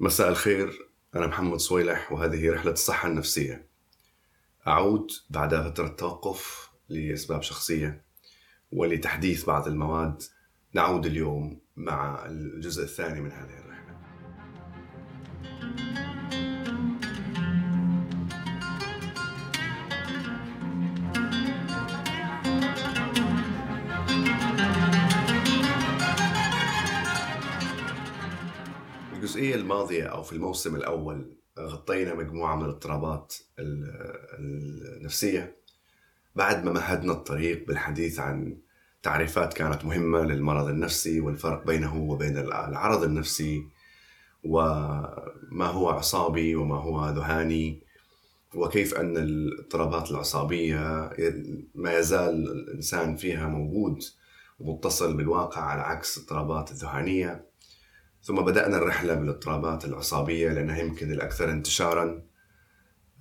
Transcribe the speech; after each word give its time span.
مساء 0.00 0.28
الخير 0.28 0.88
أنا 1.14 1.26
محمد 1.26 1.58
صويلح 1.58 2.12
وهذه 2.12 2.50
رحلة 2.50 2.72
الصحة 2.72 3.08
النفسية. 3.08 3.68
أعود 4.66 5.10
بعد 5.30 5.54
فترة 5.54 5.88
توقف 5.88 6.70
لأسباب 6.88 7.42
شخصية 7.42 8.04
ولتحديث 8.72 9.44
بعض 9.44 9.68
المواد. 9.68 10.22
نعود 10.74 11.06
اليوم 11.06 11.60
مع 11.76 12.26
الجزء 12.26 12.82
الثاني 12.82 13.20
من 13.20 13.32
هذه 13.32 13.58
الرحلة. 13.58 13.77
الجزئية 29.38 29.54
الماضية 29.54 30.04
أو 30.04 30.22
في 30.22 30.32
الموسم 30.32 30.76
الأول 30.76 31.36
غطينا 31.58 32.14
مجموعة 32.14 32.56
من 32.56 32.64
الاضطرابات 32.64 33.34
النفسية. 34.38 35.56
بعد 36.34 36.64
ما 36.64 36.72
مهدنا 36.72 37.12
الطريق 37.12 37.66
بالحديث 37.66 38.18
عن 38.18 38.58
تعريفات 39.02 39.54
كانت 39.54 39.84
مهمة 39.84 40.20
للمرض 40.20 40.68
النفسي 40.68 41.20
والفرق 41.20 41.66
بينه 41.66 41.96
وبين 41.96 42.38
العرض 42.38 43.02
النفسي 43.04 43.66
وما 44.44 45.66
هو 45.66 45.88
عصابي 45.88 46.56
وما 46.56 46.76
هو 46.76 47.08
ذهاني 47.08 47.82
وكيف 48.54 48.94
أن 48.94 49.16
الاضطرابات 49.16 50.10
العصابية 50.10 51.10
ما 51.74 51.98
يزال 51.98 52.50
الإنسان 52.52 53.16
فيها 53.16 53.48
موجود 53.48 54.02
ومتصل 54.60 55.16
بالواقع 55.16 55.62
على 55.62 55.82
عكس 55.82 56.16
الاضطرابات 56.16 56.70
الذهانية. 56.70 57.47
ثم 58.22 58.36
بدأنا 58.36 58.76
الرحلة 58.76 59.14
بالاضطرابات 59.14 59.84
العصابية 59.84 60.52
لأنها 60.52 60.78
يمكن 60.78 61.12
الأكثر 61.12 61.50
انتشارا 61.50 62.22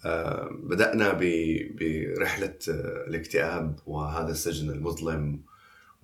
آه، 0.05 0.49
بدأنا 0.63 1.13
برحلة 1.13 2.57
آه، 2.69 3.07
الاكتئاب 3.07 3.79
وهذا 3.85 4.31
السجن 4.31 4.69
المظلم 4.69 5.41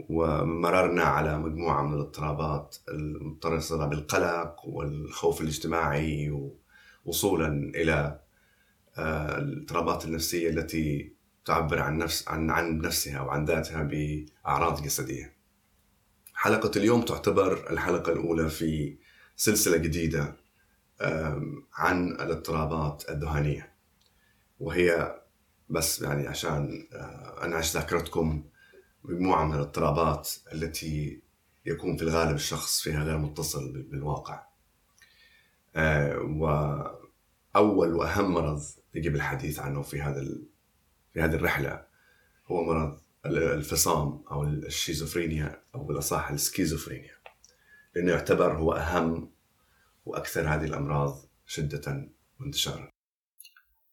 ومررنا 0.10 1.04
على 1.04 1.38
مجموعة 1.40 1.82
من 1.82 1.94
الاضطرابات 1.94 2.78
المتصلة 2.90 3.86
بالقلق 3.86 4.66
والخوف 4.66 5.42
الاجتماعي 5.42 6.50
وصولا 7.06 7.48
إلى 7.76 8.20
آه، 8.98 9.38
الاضطرابات 9.38 10.06
النفسية 10.06 10.50
التي 10.50 11.14
تعبر 11.46 11.80
عن 11.80 11.98
نفس 11.98 12.28
عن 12.28 12.50
عن 12.50 12.78
نفسها 12.78 13.22
وعن 13.22 13.46
ذاتها 13.46 13.84
بأعراض 13.84 14.84
جسدية. 14.84 15.33
حلقة 16.44 16.72
اليوم 16.76 17.02
تعتبر 17.02 17.72
الحلقة 17.72 18.12
الأولى 18.12 18.50
في 18.50 18.98
سلسلة 19.36 19.78
جديدة 19.78 20.36
عن 21.74 22.08
الاضطرابات 22.08 23.10
الذهانية 23.10 23.74
وهي 24.60 25.16
بس 25.70 26.02
يعني 26.02 26.28
عشان 26.28 26.88
آه، 26.94 27.46
أنعش 27.46 27.74
ذاكرتكم 27.74 28.44
مجموعة 29.04 29.46
من 29.46 29.54
الاضطرابات 29.54 30.30
التي 30.54 31.22
يكون 31.66 31.98
في 31.98 32.04
الغالب 32.04 32.36
الشخص 32.36 32.82
فيها 32.82 33.04
غير 33.04 33.18
متصل 33.18 33.82
بالواقع. 33.82 34.44
آه، 35.76 36.20
وأول 36.20 37.94
وأهم 37.94 38.34
مرض 38.34 38.62
يجب 38.96 39.16
الحديث 39.16 39.60
عنه 39.60 39.82
في 39.82 40.02
هذا 40.02 40.26
في 41.14 41.22
هذه 41.22 41.36
الرحلة 41.36 41.86
هو 42.48 42.64
مرض 42.64 43.03
الفصام 43.26 44.24
أو 44.32 44.44
الشيزوفرينيا 44.44 45.64
أو 45.76 45.84
بالأصح 45.84 46.30
السكيزوفرينيا 46.30 47.16
لأنه 47.96 48.12
يعتبر 48.12 48.58
هو 48.58 48.74
أهم 48.74 49.32
وأكثر 50.06 50.48
هذه 50.48 50.66
الأمراض 50.66 51.20
شدة 51.46 52.10
وانتشارا. 52.40 52.90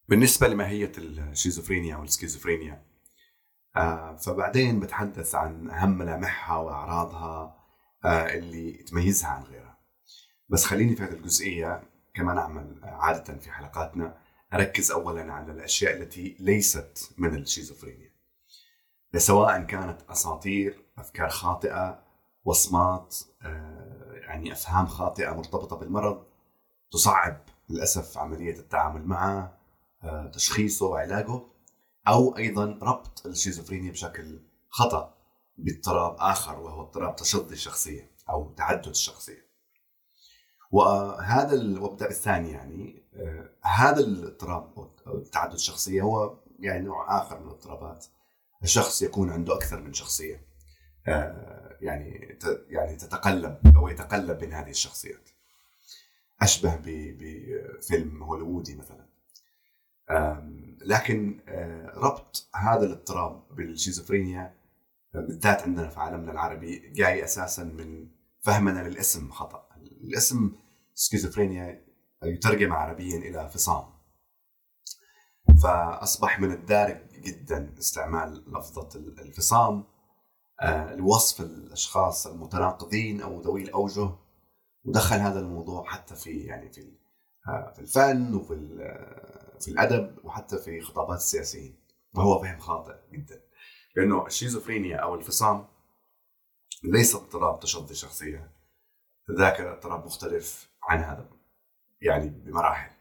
بالنسبة 0.08 0.48
لماهية 0.48 0.92
الشيزوفرينيا 0.98 1.95
أو 1.95 2.03
السكيزوفرينيا 2.03 2.83
آه 3.77 4.17
فبعدين 4.17 4.80
بتحدث 4.80 5.35
عن 5.35 5.70
أهم 5.70 5.98
ملامحها 5.98 6.57
وأعراضها 6.57 7.57
آه 8.05 8.35
اللي 8.35 8.73
تميزها 8.73 9.29
عن 9.29 9.42
غيرها. 9.42 9.79
بس 10.48 10.64
خليني 10.64 10.96
في 10.96 11.02
هذه 11.02 11.13
الجزئية 11.13 11.83
كما 12.14 12.35
نعمل 12.35 12.80
عادة 12.83 13.39
في 13.39 13.51
حلقاتنا 13.51 14.19
أركز 14.55 14.90
اولا 14.90 15.33
على 15.33 15.52
الأشياء 15.52 15.96
التي 15.96 16.36
ليست 16.40 17.14
من 17.19 17.35
الشيزوفرينيا. 17.35 18.09
سواء 19.18 19.62
كانت 19.62 20.02
أساطير 20.10 20.84
أفكار 20.98 21.28
خاطئة 21.28 22.02
وصمات 22.44 23.16
آه، 23.42 24.12
يعني 24.12 24.52
أفهام 24.52 24.86
خاطئة 24.86 25.30
مرتبطة 25.30 25.76
بالمرض 25.76 26.24
تصعب 26.92 27.40
للأسف 27.68 28.18
عملية 28.18 28.58
التعامل 28.58 29.06
معه 29.06 29.58
آه، 30.02 30.26
تشخيصه 30.26 30.86
وعلاجه 30.86 31.40
أو 32.08 32.36
أيضا 32.36 32.78
ربط 32.82 33.26
الشيزوفرينيا 33.26 33.92
بشكل 33.92 34.40
خطأ 34.68 35.14
باضطراب 35.58 36.16
آخر 36.18 36.60
وهو 36.60 36.80
اضطراب 36.80 37.16
تشظي 37.16 37.54
الشخصية 37.54 38.10
أو 38.30 38.54
تعدد 38.54 38.88
الشخصية. 38.88 39.50
وهذا 40.70 41.80
وابدأ 41.80 42.06
بالثاني 42.06 42.50
يعني 42.50 43.02
آه، 43.14 43.50
هذا 43.62 44.00
الاضطراب 44.00 44.78
أو 45.06 45.20
تعدد 45.32 45.52
الشخصية 45.52 46.02
هو 46.02 46.38
يعني 46.58 46.84
نوع 46.84 47.22
آخر 47.22 47.38
من 47.40 47.46
الاضطرابات 47.46 48.06
الشخص 48.62 49.02
يكون 49.02 49.30
عنده 49.30 49.54
أكثر 49.54 49.80
من 49.80 49.92
شخصية. 49.92 50.46
آه، 51.08 51.76
يعني 51.80 52.38
يعني 52.68 52.96
تتقلب 52.96 53.76
أو 53.76 53.88
يتقلب 53.88 54.38
بين 54.38 54.52
هذه 54.52 54.70
الشخصيات. 54.70 55.28
أشبه 56.42 56.78
بفيلم 56.84 58.22
هوليوودي 58.22 58.76
مثلا. 58.76 59.06
لكن 60.80 61.40
آه، 61.48 61.92
ربط 61.94 62.48
هذا 62.54 62.86
الاضطراب 62.86 63.42
بالشيزوفرينيا 63.50 64.54
بالذات 65.14 65.62
عندنا 65.62 65.88
في 65.88 66.00
عالمنا 66.00 66.32
العربي 66.32 66.78
جاي 66.78 67.24
أساسا 67.24 67.64
من 67.64 68.08
فهمنا 68.40 68.88
للاسم 68.88 69.30
خطأ. 69.30 69.68
الاسم 69.77 70.52
سكيزوفرينيا 70.94 71.84
يترجم 72.22 72.72
عربيا 72.72 73.16
إلى 73.16 73.48
فصام. 73.48 73.99
فأصبح 75.62 76.40
من 76.40 76.52
الدارج 76.52 76.98
جدا 77.12 77.74
استعمال 77.78 78.44
لفظة 78.52 78.88
الفصام 78.98 79.84
آه، 80.60 80.94
لوصف 80.94 81.40
الأشخاص 81.40 82.26
المتناقضين 82.26 83.20
أو 83.20 83.40
ذوي 83.40 83.62
الأوجه. 83.62 84.10
ودخل 84.84 85.16
هذا 85.16 85.40
الموضوع 85.40 85.84
حتى 85.84 86.14
في 86.14 86.30
يعني 86.30 86.72
في 86.72 86.92
آه، 87.48 87.72
في 87.74 87.80
الفن 87.80 88.34
وفي 88.34 88.54
آه، 88.80 89.58
في 89.60 89.68
الأدب 89.68 90.18
وحتى 90.24 90.58
في 90.58 90.80
خطابات 90.80 91.18
السياسيين. 91.18 91.77
وهو 92.14 92.42
فهم 92.42 92.58
خاطئ 92.58 92.94
جدا. 93.12 93.40
لأنه 93.96 94.27
الشيزوفرينيا 94.27 94.96
أو 94.96 95.14
الفصام 95.14 95.66
ليس 96.84 97.14
اضطراب 97.14 97.60
تشظي 97.60 97.94
شخصية 97.94 98.52
ذاك 99.38 99.60
اضطراب 99.60 100.04
مختلف 100.04 100.70
عن 100.82 100.98
هذا 100.98 101.28
يعني 102.00 102.28
بمراحل. 102.28 102.99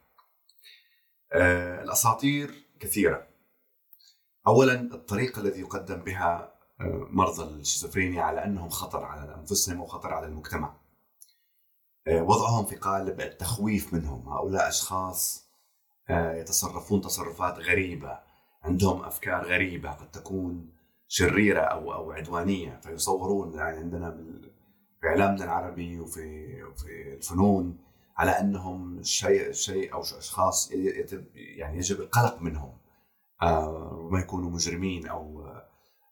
آه، 1.34 1.84
الأساطير 1.84 2.66
كثيرة. 2.80 3.28
اولا 4.48 4.74
الطريقة 4.74 5.42
التي 5.42 5.60
يقدم 5.60 5.96
بها 5.96 6.54
آه، 6.82 7.08
مرضى 7.10 7.44
الشيزوفرينيا 7.44 8.24
على 8.24 8.46
أنهم 8.46 8.70
خطر 8.70 9.04
على 9.04 9.36
أنفسهم 9.36 9.82
وخطر 9.82 10.14
على 10.14 10.26
المجتمع. 10.28 10.74
آه، 12.08 12.24
وضعهم 12.24 12.66
في 12.66 12.76
قالب 12.76 13.22
التخويف 13.22 13.94
منهم. 13.94 14.30
هؤلاء 14.30 14.68
أشخاص 14.68 15.50
يتصرفون 16.10 17.02
تصرفات 17.02 17.60
غريبة. 17.60 18.20
عندهم 18.64 19.04
أفكار 19.04 19.46
غريبة. 19.46 19.92
قد 19.92 20.12
تكون 20.12 20.70
شريرة 21.08 21.62
أو 21.62 21.94
أو 21.94 22.12
عدوانية. 22.12 22.80
فيصورون 22.84 23.54
يعني 23.54 23.78
عندنا 23.78 24.12
في 25.02 25.08
إعلامنا 25.08 25.44
العربي 25.44 26.00
وفي 26.00 26.64
وفي 26.64 27.14
الفنون 27.14 27.78
على 28.20 28.32
أنهم 28.32 29.04
شيء 29.04 29.52
شيء 29.52 29.94
أو 29.94 30.02
اشخاص 30.02 30.72
يعني 31.36 31.78
يجب 31.78 32.02
القلق 32.02 32.42
منهم 32.42 32.78
وما 33.44 34.20
آه، 34.20 34.22
يكونوا 34.22 34.50
مجرمين 34.50 35.08
أو 35.08 35.54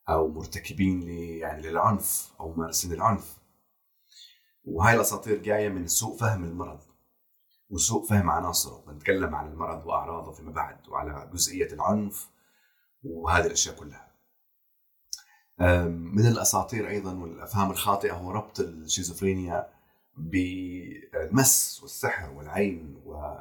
أو 0.10 0.28
مرتكبين 0.28 1.10
يعني 1.40 1.62
للعنف 1.62 2.34
أو 2.40 2.54
ممارسين 2.54 2.94
العنف. 2.94 3.38
وهاي 4.64 4.96
الأساطير 4.96 5.38
جاية 5.38 5.70
من 5.70 5.88
سوء 5.88 6.18
فهم 6.18 6.44
المرض 6.44 6.80
وسوء 7.70 8.08
فهم 8.08 8.30
عناصره. 8.30 8.84
بنتكلم 8.88 9.36
عن 9.36 9.52
المرض 9.52 9.86
وأعراضه 9.86 10.32
فيما 10.32 10.52
بعد 10.52 10.88
وعلى 10.88 11.30
جزئية 11.34 11.74
العنف 11.74 12.30
وهذه 13.04 13.46
الأشياء 13.46 13.76
كلها. 13.76 14.08
من 15.88 16.28
الأساطير 16.28 16.88
أيضا 16.88 17.14
والأفهام 17.14 17.72
الخاطئة 17.72 18.14
هو 18.14 18.32
ربط 18.32 18.60
الشيزوفرينيا 18.60 19.77
بالمس 20.18 21.80
والسحر 21.82 22.32
والعين 22.32 23.02
و... 23.06 23.38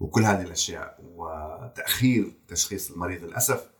وكل 0.00 0.22
هذه 0.22 0.42
الأشياء 0.42 0.98
وتأخير 1.04 2.32
تشخيص 2.48 2.90
المريض 2.90 3.24
للأسف 3.24 3.72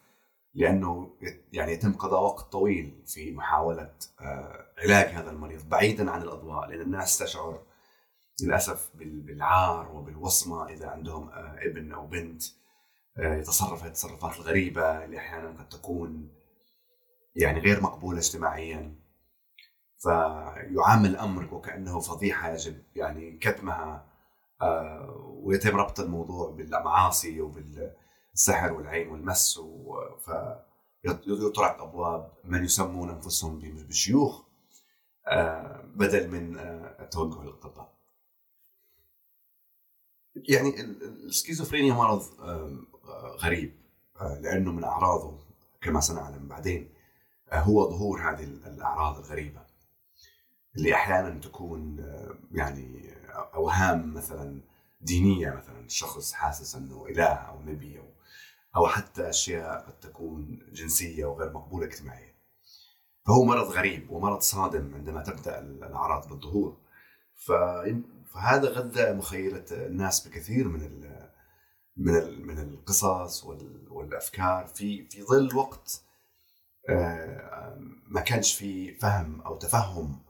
لأنه 0.55 1.17
يعني 1.53 1.73
يتم 1.73 1.93
قضاء 1.93 2.23
وقت 2.23 2.53
طويل 2.53 3.03
في 3.07 3.33
محاولة 3.33 3.95
آه، 4.21 4.67
علاج 4.79 5.07
هذا 5.07 5.31
المريض 5.31 5.69
بعيدا 5.69 6.11
عن 6.11 6.23
الأضواء 6.23 6.69
لأن 6.69 6.81
الناس 6.81 7.19
تشعر 7.19 7.63
للأسف 8.43 8.91
بالعار 8.95 9.93
وبالوصمة 9.93 10.69
إذا 10.69 10.89
عندهم 10.89 11.29
آه، 11.29 11.59
ابن 11.63 11.93
أو 11.93 12.07
بنت 12.07 12.43
آه، 13.19 13.35
يتصرف 13.35 13.87
التصرفات 13.87 14.37
الغريبة 14.37 15.05
اللي 15.05 15.19
أحيانا 15.19 15.49
قد 15.49 15.69
تكون 15.69 16.29
يعني 17.37 17.61
غير 17.61 17.83
مقبولة 17.83 18.19
اجتماعيا. 18.19 19.02
فيعامل 20.03 21.11
الامر 21.11 21.55
وكأنه 21.55 22.01
فضيحة 22.01 22.51
يجب 22.51 22.83
يعني 22.97 23.39
كتمها 23.39 24.07
آه، 24.63 25.39
ويتم 25.43 25.77
ربط 25.77 26.01
الموضوع 26.01 26.51
بالمعاصي 26.51 27.41
وبالسحر 27.41 28.73
والعين 28.73 29.09
والمس 29.09 29.61
فيطرق 31.05 31.83
أبواب 31.83 32.33
من 32.45 32.65
يسمون 32.65 33.11
أنفسهم 33.11 33.59
بالشيوخ 33.59 34.43
بدل 35.95 36.31
من 36.31 36.59
التوجه 37.01 37.43
للاطباء. 37.43 37.93
يعني 40.37 40.81
السكيزوفرينيا 40.81 41.95
مرض 41.95 42.23
غريب 43.39 43.83
آه، 44.21 44.39
لأنه 44.41 44.73
من 44.73 44.85
أعراضه 44.85 45.39
كما 45.81 46.01
سنعلم 46.01 46.49
بعدين 46.49 46.95
آه، 47.53 47.61
هو 47.61 47.91
ظهور 47.91 48.21
هذه 48.21 48.45
الأعراض 48.45 49.19
الغريبة 49.19 49.61
اللي 50.77 50.95
أحيانا 50.95 51.41
تكون 51.41 52.05
يعني 52.53 53.15
أوهام 53.55 54.15
مثلا 54.15 54.61
دينية 55.01 55.51
مثلا 55.51 55.81
الشخص 55.81 56.33
حاسس 56.33 56.75
إنه 56.75 57.07
إله 57.07 57.25
أو 57.25 57.63
نبي 57.63 57.99
أو 57.99 58.13
أو 58.77 58.87
حتى 58.87 59.29
أشياء 59.29 59.87
قد 59.87 60.01
تكون 60.01 60.59
جنسية 60.73 61.25
وغير 61.25 61.53
مقبولة 61.53 61.87
اجتماعيا. 61.87 62.33
فهو 63.27 63.45
مرض 63.45 63.71
غريب 63.71 64.11
ومرض 64.11 64.41
صادم 64.41 64.95
عندما 64.95 65.23
تبدأ 65.23 65.59
الأعراض 65.61 66.29
بالظهور. 66.29 66.77
فهذا 67.35 68.69
غذى 68.69 69.13
مخيلة 69.13 69.65
الناس 69.71 70.29
بكثير 70.29 70.69
من 70.69 70.83
ال 70.83 71.29
من 71.97 72.17
ال 72.17 72.47
من 72.47 72.59
القصص 72.59 73.45
والأفكار 73.91 74.67
في 74.67 75.09
في 75.09 75.23
ظل 75.23 75.57
وقت 75.57 76.03
آه، 76.89 77.79
ما 78.07 78.21
كانش 78.21 78.55
في 78.55 78.95
فهم 78.95 79.41
أو 79.41 79.59
تفهم 79.59 80.23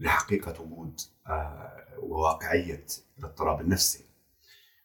لحقيقة 0.00 0.62
وجود 0.62 1.00
آه، 1.26 1.84
وواقعيه 1.98 2.86
الاضطراب 3.18 3.60
النفسي. 3.60 4.04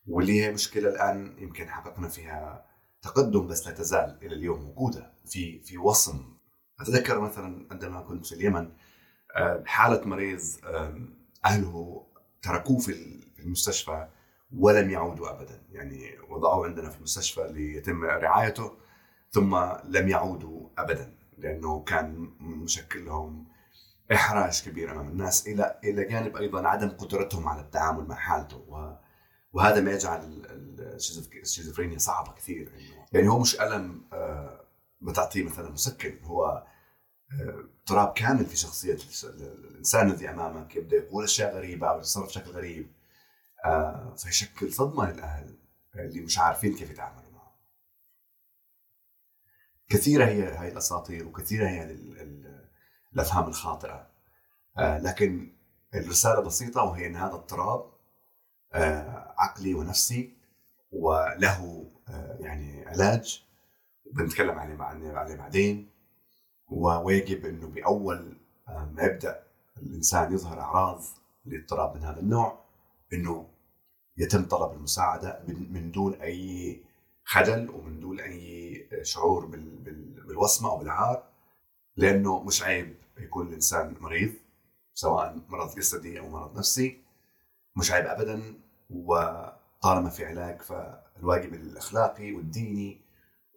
واللي 0.07 0.41
هي 0.41 0.51
مشكلة 0.51 0.89
الآن 0.89 1.35
يمكن 1.39 1.69
حققنا 1.69 2.07
فيها 2.07 2.65
تقدم 3.01 3.47
بس 3.47 3.67
لا 3.67 3.73
تزال 3.73 4.17
إلى 4.21 4.35
اليوم 4.35 4.61
موجوده 4.61 5.13
في 5.25 5.59
في 5.59 5.77
وصم. 5.77 6.37
أتذكر 6.79 7.19
مثلا 7.19 7.67
عندما 7.71 8.01
كنت 8.01 8.25
في 8.25 8.35
اليمن 8.35 8.71
آه، 9.35 9.63
حاله 9.65 10.07
مريض 10.07 10.41
أهله 11.45 12.05
تركوه 12.41 12.79
في 12.79 13.21
المستشفى 13.39 14.07
ولم 14.57 14.89
يعودوا 14.89 15.29
ابدا. 15.29 15.63
يعني 15.71 16.19
وضعوه 16.29 16.65
عندنا 16.65 16.89
في 16.89 16.97
المستشفى 16.97 17.47
ليتم 17.51 18.03
رعايته 18.03 18.77
ثم 19.31 19.55
لم 19.83 20.07
يعودوا 20.07 20.69
ابدا 20.77 21.15
لأنه 21.37 21.83
كان 21.83 22.31
مشكل 22.39 23.05
لهم 23.05 23.45
إحراج 24.11 24.63
كبير 24.65 24.91
أمام 24.91 25.07
الناس 25.07 25.47
إلى 25.47 25.79
إلى 25.83 26.05
جانب 26.05 26.37
أيضا 26.37 26.67
عدم 26.67 26.89
قدرتهم 26.89 27.47
على 27.47 27.61
التعامل 27.61 28.07
مع 28.07 28.15
حالته. 28.15 28.65
وهذا 29.53 29.81
ما 29.81 29.91
يجعل 29.91 30.45
الشيزوفرينيا 31.35 31.97
صعبة 31.97 32.33
كثير. 32.33 32.71
يعني 33.13 33.27
هو 33.27 33.39
مش 33.39 33.61
ألم 33.61 34.07
آه، 34.13 34.65
بتعطيه 35.01 35.43
مثلا 35.43 35.71
مسكن. 35.71 36.19
هو 36.23 36.67
اضطراب 37.81 38.13
كامل 38.13 38.45
في 38.45 38.57
شخصية 38.57 38.97
الإنسان 39.23 40.09
الذي 40.11 40.29
امامك 40.29 40.75
يبدا 40.75 40.97
يقول 40.97 41.23
أشياء 41.23 41.55
غريبة 41.55 41.87
أو 41.87 41.97
يتصرف 41.97 42.25
بشكل 42.25 42.51
غريب. 42.51 42.91
آه، 43.65 44.15
فيشكل 44.17 44.73
صدمة 44.73 45.11
للأهل 45.11 45.57
اللي 45.95 46.21
مش 46.21 46.39
عارفين 46.39 46.75
كيف 46.75 46.89
يتعاملوا 46.89 47.31
معه. 47.31 47.55
كثيرة 49.89 50.25
هي 50.25 50.43
هاي 50.43 50.67
الأساطير 50.67 51.27
وكثيرة 51.27 51.69
هي 51.69 51.83
الافهام 53.15 53.47
الخاطئة. 53.47 54.07
آه، 54.77 54.97
لكن 54.97 55.51
الرسالة 55.95 56.41
بسيطة 56.41 56.83
وهي 56.83 57.07
إن 57.07 57.15
هذا 57.15 57.33
اضطراب 57.33 57.91
آه، 58.73 59.33
عقلي 59.37 59.73
ونفسي 59.73 60.33
وله 60.91 61.85
يعني 62.39 62.85
علاج. 62.87 63.43
بنتكلم 64.13 64.59
عليه 64.59 64.75
بعدين. 65.35 65.89
ويجب 66.69 67.45
إنه 67.45 67.67
بأول 67.67 68.37
آه، 68.67 68.89
ما 68.93 69.03
يبدأ 69.03 69.43
الإنسان 69.77 70.33
يظهر 70.33 70.59
أعراض 70.59 71.01
لاضطراب 71.45 71.95
من 71.95 72.03
هذا 72.03 72.19
النوع 72.19 72.59
إنه 73.13 73.47
يتم 74.17 74.45
طلب 74.45 74.71
المساعدة 74.71 75.39
من 75.47 75.91
دون 75.91 76.13
أي 76.13 76.83
خجل 77.23 77.69
ومن 77.69 77.99
دون 77.99 78.19
أي 78.19 78.87
شعور 79.01 79.45
بالوصمة 79.45 80.69
أو 80.69 80.77
بالعار 80.77 81.23
لأنه 81.97 82.43
مش 82.43 82.63
عيب. 82.63 82.95
يكون 83.17 83.47
الإنسان 83.47 83.95
مريض 83.99 84.33
سواء 84.93 85.39
مرض 85.49 85.75
جسدي 85.75 86.19
أو 86.19 86.29
مرض 86.29 86.57
نفسي 86.57 87.01
مش 87.75 87.91
عيب 87.91 88.05
ابدا 88.05 88.53
وطالما 88.89 90.09
في 90.09 90.25
علاج 90.25 90.61
فالواجب 90.61 91.53
الأخلاقي 91.53 92.31
والديني 92.33 93.01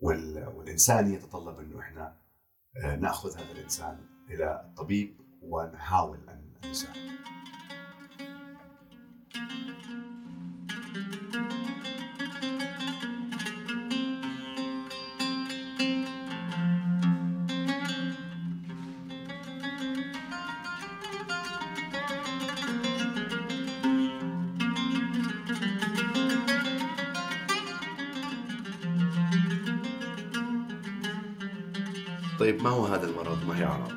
والانساني 0.03 1.15
يتطلب 1.15 1.59
إنه 1.61 1.81
إحنا 1.81 2.17
آه، 2.85 2.97
نأخذ 2.97 3.39
هذا 3.39 3.53
الإنسان 3.53 3.99
إلى 4.31 4.65
الطبيب 4.67 5.21
ونحاول 5.43 6.19
أن 6.29 6.71
نساعده. 6.71 7.01
طيب 32.39 32.63
ما 32.63 32.71
هو 32.71 32.87
هذا 32.87 33.07
المرض؟ 33.07 33.47
ما 33.47 33.59
هي 33.59 33.65
أعراض؟ 33.65 33.93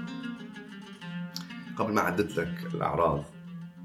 قبل 1.78 1.94
ما 1.94 2.02
أعدد 2.02 2.32
لك 2.32 2.74
الأعراض 2.74 3.26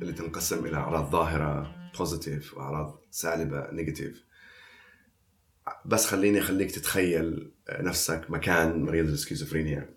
اللي 0.02 0.12
تنقسم 0.12 0.66
إلى 0.66 0.76
أعراض 0.76 1.10
ظاهرة 1.10 1.76
positive 1.98 2.56
وأعراض 2.56 3.00
سالبة 3.10 3.70
negative 3.70 4.24
بس 5.84 6.06
خليني 6.06 6.38
أخليك 6.38 6.70
تتخيل 6.70 7.50
نفسك 7.70 8.24
مكان 8.28 8.82
مريض 8.82 9.08
السكيزوفرينيا. 9.08 9.94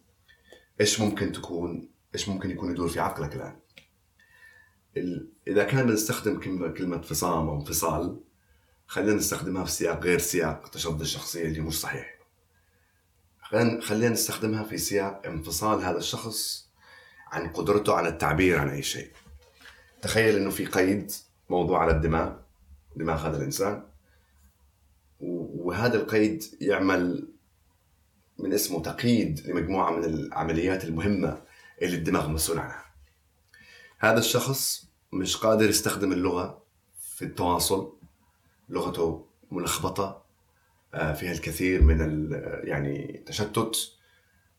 إيش 0.82 1.00
ممكن 1.00 1.32
تكون؟ 1.32 1.90
إيش 2.16 2.30
ممكن 2.30 2.52
يكون 2.52 2.72
يدور 2.72 2.88
في 2.88 3.00
عقلك 3.00 3.36
الآن؟ 3.36 3.60
إذا 5.48 5.64
كان 5.64 5.88
بنستخدم 5.88 6.40
كلمة 6.74 7.02
فصام 7.02 7.50
أو 7.50 7.60
انفصال 7.60 8.20
خلينا 8.88 9.14
نستخدمها 9.14 9.64
في 9.64 9.72
سياق 9.72 10.04
غير 10.04 10.20
سياق 10.20 10.70
تشظي 10.70 11.02
الشخصية 11.02 11.46
اللي 11.46 11.60
مش 11.60 11.80
صحيح. 11.80 12.19
خلينا 13.82 14.10
نستخدمها 14.10 14.64
في 14.64 14.78
سياق 14.78 15.22
انفصال 15.26 15.84
هذا 15.84 15.98
الشخص 15.98 16.70
عن 17.28 17.50
قدرته 17.50 17.94
على 17.94 18.10
التعبير 18.10 18.60
عن 18.60 18.70
أي 18.70 18.82
شيء. 18.82 19.12
تخيل 20.02 20.36
إنه 20.36 20.50
في 20.50 20.66
قيد 20.66 21.12
موضوع 21.50 21.82
على 21.82 21.92
الدماغ 21.92 22.36
دماغ 22.96 23.28
هذا 23.28 23.38
الإنسان. 23.38 23.84
وهذا 25.20 25.98
القيد 25.98 26.44
يعمل 26.62 27.28
من 28.40 28.54
اسمه 28.54 28.82
تقييد 28.82 29.48
لمجموعة 29.48 29.92
من 29.92 30.04
العمليات 30.04 30.84
المهمة 30.84 31.42
اللي 31.82 31.98
الدماغ 31.98 32.30
مسؤول 32.30 32.60
عنها. 32.60 32.86
هذا 34.00 34.20
الشخص 34.20 34.90
مش 35.12 35.38
قادر 35.38 35.70
يستخدم 35.70 36.12
اللغة 36.12 36.64
في 37.00 37.26
التواصل 37.26 37.94
لغته 38.70 39.26
ملخبطة 39.52 40.29
فيها 40.92 41.32
الكثير 41.32 41.82
من 41.82 42.30
يعني 42.64 43.24
تشتت 43.26 43.76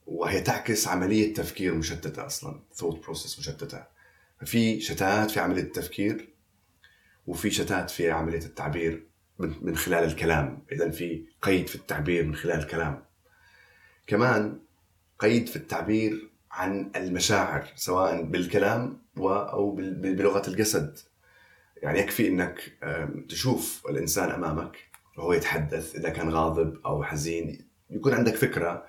وهي 0.07 0.41
تعكس 0.41 0.89
عملية 0.89 1.35
تفكير 1.35 1.75
مشتتة 1.75 2.27
أصلا 2.27 2.61
ثوت 2.75 3.03
بروسيس 3.05 3.39
مشتتة. 3.39 3.85
في 4.45 4.81
شتات 4.81 5.31
في 5.31 5.41
عملية 5.41 5.63
التفكير 5.63 6.29
وفي 7.27 7.51
شتات 7.51 7.91
في 7.91 8.11
عملية 8.11 8.45
التعبير 8.45 9.07
من 9.39 9.77
خلال 9.77 10.05
الكلام. 10.05 10.63
إذا 10.73 10.91
في 10.91 11.25
قيد 11.43 11.67
في 11.67 11.75
التعبير 11.75 12.25
من 12.25 12.35
خلال 12.35 12.59
الكلام. 12.59 13.05
كمان 14.07 14.59
قيد 15.19 15.49
في 15.49 15.57
التعبير 15.57 16.31
عن 16.51 16.91
المشاعر 16.97 17.73
سواء 17.77 18.23
بالكلام 18.23 19.03
أو 19.19 19.71
بلغة 19.77 20.49
الجسد. 20.49 20.99
يعني 21.77 21.99
يكفي 21.99 22.29
أنك 22.29 22.73
تشوف 23.29 23.87
الإنسان 23.91 24.31
أمامك 24.31 24.90
وهو 25.17 25.33
يتحدث 25.33 25.97
إذا 25.97 26.09
كان 26.09 26.31
غاضب 26.31 26.81
أو 26.87 27.03
حزين 27.05 27.67
يكون 27.91 28.15
عندك 28.15 28.35
فكرة 28.35 28.87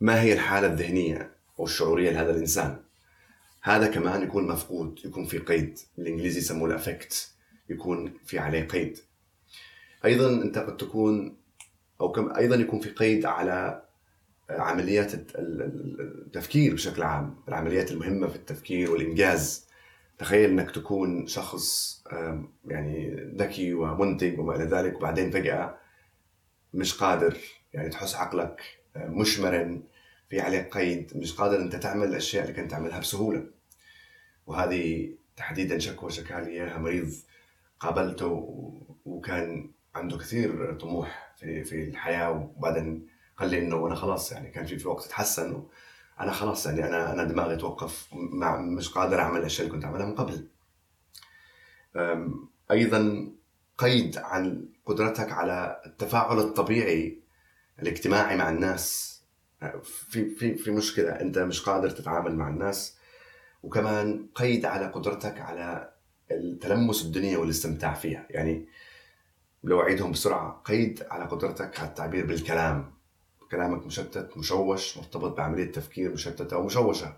ما 0.00 0.20
هي 0.22 0.32
الحالة 0.32 0.66
الذهنية 0.66 1.30
أو 1.58 1.64
الشعورية 1.64 2.10
لهذا 2.10 2.30
الإنسان. 2.30 2.80
هذا 3.62 3.86
كمان 3.86 4.22
يكون 4.22 4.48
مفقود 4.48 5.00
يكون 5.04 5.24
في 5.24 5.38
قيد 5.38 5.78
بالإنجليزي 5.98 6.38
يسموه 6.38 6.68
الأفكت 6.68 7.30
يكون 7.68 8.14
في 8.24 8.38
عليه 8.38 8.62
قيد. 8.62 8.98
أيضا 10.04 10.42
أنت 10.42 10.58
قد 10.58 10.76
تكون 10.76 11.36
أو 12.00 12.12
كم 12.12 12.32
أيضا 12.36 12.56
يكون 12.56 12.80
في 12.80 12.90
قيد 12.90 13.26
على 13.26 13.82
عمليات 14.50 15.12
التفكير 15.14 16.74
بشكل 16.74 17.02
عام 17.02 17.36
العمليات 17.48 17.92
المهمة 17.92 18.28
في 18.28 18.36
التفكير 18.36 18.90
والإنجاز. 18.90 19.67
تخيل 20.18 20.50
إنك 20.50 20.70
تكون 20.70 21.26
شخص 21.26 21.98
يعني 22.64 23.14
ذكي 23.36 23.74
ومنتج 23.74 24.38
وما 24.38 24.56
إلى 24.56 24.64
ذلك 24.64 24.96
وبعدين 24.96 25.30
فجأة 25.30 25.78
مش 26.74 26.94
قادر 26.94 27.36
يعني 27.72 27.88
تحس 27.88 28.14
عقلك 28.14 28.60
مش 28.96 29.40
مرن 29.40 29.82
في 30.30 30.40
عليه 30.40 30.62
قيد 30.62 31.12
مش 31.16 31.34
قادر 31.34 31.56
أنت 31.60 31.76
تعمل 31.76 32.08
الأشياء 32.08 32.44
اللي 32.44 32.62
كنت 32.62 32.70
تعملها 32.70 32.98
بسهولة. 33.00 33.46
وهذه 34.46 35.14
تحديدا 35.36 35.78
شكوى 35.78 36.10
شكا 36.10 36.34
لي 36.34 36.50
إياها 36.50 36.78
مريض 36.78 37.12
قابلته 37.80 38.30
وكان 39.04 39.70
عنده 39.94 40.18
كثير 40.18 40.74
طموح 40.74 41.32
في 41.36 41.64
في 41.64 41.82
الحياة 41.84 42.30
وبعدين 42.30 43.06
قال 43.36 43.50
لي 43.50 43.58
إنه 43.58 43.86
أنا 43.86 43.94
خلاص 43.94 44.32
يعني 44.32 44.50
كان 44.50 44.66
في 44.66 44.78
في 44.78 44.88
وقت 44.88 45.04
تحسن 45.06 45.62
أنا 46.20 46.32
خلاص 46.32 46.66
يعني 46.66 46.86
أنا 46.86 47.12
أنا 47.12 47.24
دماغي 47.24 47.56
توقف 47.56 48.08
مع 48.12 48.56
مش 48.56 48.88
قادر 48.88 49.20
أعمل 49.20 49.40
الأشياء 49.40 49.66
اللي 49.66 49.76
كنت 49.76 49.84
أعملها 49.84 50.06
من 50.06 50.14
قبل. 50.14 50.48
أيضا 52.70 53.28
قيد 53.78 54.18
عن 54.18 54.68
قدرتك 54.86 55.32
على 55.32 55.82
التفاعل 55.86 56.38
الطبيعي 56.38 57.22
الاجتماعي 57.82 58.36
مع 58.36 58.50
الناس. 58.50 59.18
في 59.84 60.30
في 60.34 60.54
في 60.54 60.70
مشكلة 60.70 61.10
أنت 61.10 61.38
مش 61.38 61.62
قادر 61.62 61.90
تتعامل 61.90 62.36
مع 62.36 62.48
الناس. 62.48 62.98
وكمان 63.62 64.28
قيد 64.34 64.64
على 64.64 64.86
قدرتك 64.86 65.40
على 65.40 65.92
التلمس 66.30 67.02
الدنيا 67.02 67.38
والاستمتاع 67.38 67.94
فيها. 67.94 68.26
يعني 68.30 68.68
لو 69.64 69.80
أعيدهم 69.80 70.12
بسرعة 70.12 70.62
قيد 70.64 71.06
على 71.10 71.24
قدرتك 71.24 71.80
على 71.80 71.88
التعبير 71.88 72.26
بالكلام. 72.26 72.97
كلامك 73.50 73.86
مشتت 73.86 74.36
مشوش 74.36 74.96
مرتبط 74.96 75.36
بعملية 75.36 75.72
تفكير 75.72 76.12
مشتتة 76.12 76.54
أو 76.54 76.62
مشوشة. 76.62 77.16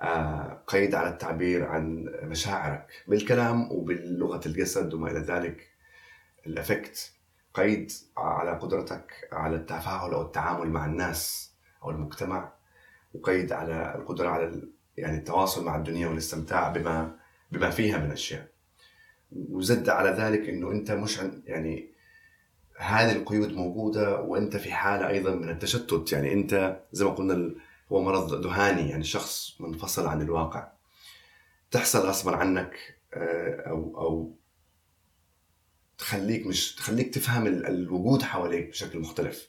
آه 0.00 0.62
قيد 0.66 0.94
على 0.94 1.08
التعبير 1.08 1.64
عن 1.66 2.04
مشاعرك 2.22 3.04
بالكلام 3.08 3.72
وباللغه 3.72 4.40
الجسد 4.46 4.94
وما 4.94 5.10
إلى 5.10 5.20
ذلك. 5.20 5.68
الإفكت 6.46 7.12
قيد 7.54 7.92
على 8.16 8.50
قدرتك 8.50 9.28
على 9.32 9.56
التفاعل 9.56 10.12
أو 10.12 10.22
التعامل 10.22 10.70
مع 10.70 10.86
الناس 10.86 11.52
أو 11.82 11.90
المجتمع. 11.90 12.52
وقيد 13.14 13.52
على 13.52 13.94
القدرة 13.94 14.28
على 14.28 14.62
يعني 14.96 15.18
التواصل 15.18 15.64
مع 15.64 15.76
الدنيا 15.76 16.08
والاستمتاع 16.08 16.68
بما 16.68 17.16
بما 17.52 17.70
فيها 17.70 17.98
من 17.98 18.10
أشياء. 18.10 18.48
وزد 19.32 19.88
على 19.88 20.10
ذلك 20.10 20.48
إنه 20.48 20.70
أنت 20.70 20.90
مش 20.90 21.20
يعني 21.44 21.87
هذه 22.78 23.12
القيود 23.12 23.52
موجودة 23.52 24.20
وأنت 24.20 24.56
في 24.56 24.72
حالة 24.72 25.08
أيضا 25.08 25.34
من 25.34 25.50
التشتت. 25.50 26.12
يعني 26.12 26.32
أنت 26.32 26.80
زي 26.92 27.04
ما 27.04 27.10
قلنا 27.10 27.54
هو 27.92 28.02
مرض 28.02 28.46
ذهاني 28.46 28.90
يعني 28.90 29.04
شخص 29.04 29.60
منفصل 29.60 30.06
عن 30.06 30.22
الواقع. 30.22 30.68
تحصل 31.70 31.98
غصبا 31.98 32.36
عنك 32.36 32.76
آه، 33.14 33.68
أو 33.70 34.00
أو 34.00 34.36
تخليك 35.98 36.46
مش 36.46 36.74
تخليك 36.74 37.14
تفهم 37.14 37.46
الوجود 37.46 38.22
حواليك 38.22 38.68
بشكل 38.68 38.98
مختلف. 38.98 39.48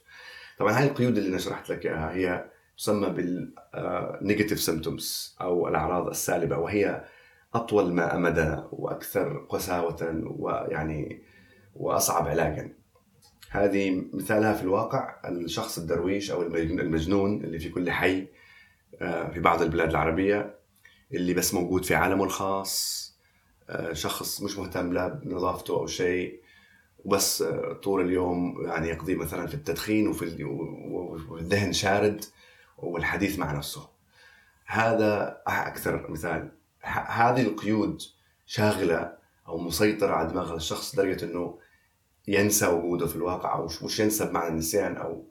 طبعا 0.58 0.78
هاي 0.78 0.86
القيود 0.86 1.16
اللي 1.16 1.28
أنا 1.28 1.38
شرحت 1.38 1.70
لك 1.70 1.86
إياها 1.86 2.12
هي 2.12 2.50
تسمى 2.78 3.08
بال 3.08 3.38
negative 3.38 4.58
آه، 4.58 4.62
symptoms 4.62 5.36
أو 5.40 5.68
الأعراض 5.68 6.08
السالبة 6.08 6.58
وهي 6.58 7.04
أطول 7.54 7.92
أمدا 7.92 8.68
وأكثر 8.72 9.46
قساوة 9.48 10.22
ويعني 10.38 11.22
وأصعب 11.74 12.28
علاجا. 12.28 12.79
هذه 13.50 14.04
مثالها 14.12 14.52
في 14.52 14.62
الواقع 14.62 15.14
الشخص 15.24 15.78
الدرويش 15.78 16.30
أو 16.30 16.42
المجنون 16.42 17.44
اللي 17.44 17.58
في 17.58 17.68
كل 17.68 17.90
حي 17.90 18.26
آه، 19.00 19.30
في 19.30 19.40
بعض 19.40 19.62
البلاد 19.62 19.90
العربية 19.90 20.54
اللي 21.14 21.34
بس 21.34 21.54
موجود 21.54 21.84
في 21.84 21.94
عالمه 21.94 22.24
الخاص 22.24 23.00
آه، 23.70 23.92
شخص 23.92 24.42
مش 24.42 24.58
مهتم 24.58 24.92
لا 24.92 25.08
بنظافته 25.08 25.74
أو 25.76 25.86
شيء 25.86 26.40
وبس 27.04 27.42
آه، 27.42 27.72
طول 27.72 28.00
اليوم 28.00 28.66
يعني 28.66 28.88
يقضي 28.88 29.14
مثلا 29.14 29.46
في 29.46 29.54
التدخين 29.54 30.08
وفي 30.08 30.22
الذهن 31.40 31.72
شارد 31.72 32.24
والحديث 32.78 33.38
مع 33.38 33.52
نفسه. 33.52 33.88
هذا 34.66 35.42
أكثر 35.46 36.10
مثال. 36.10 36.52
هذه 37.06 37.42
القيود 37.42 38.02
شاغلة 38.46 39.12
أو 39.48 39.58
مسيطرة 39.58 40.12
على 40.12 40.28
دماغ 40.28 40.54
الشخص 40.54 40.94
لدرجة 40.94 41.24
إنه 41.24 41.58
ينسى 42.30 42.66
وجوده 42.66 43.06
في 43.06 43.16
الواقع 43.16 43.54
أو 43.54 43.64
مش 43.64 44.00
ينسى 44.00 44.26
بمعنى 44.26 44.48
النسيان 44.48 44.96
أو 44.96 45.24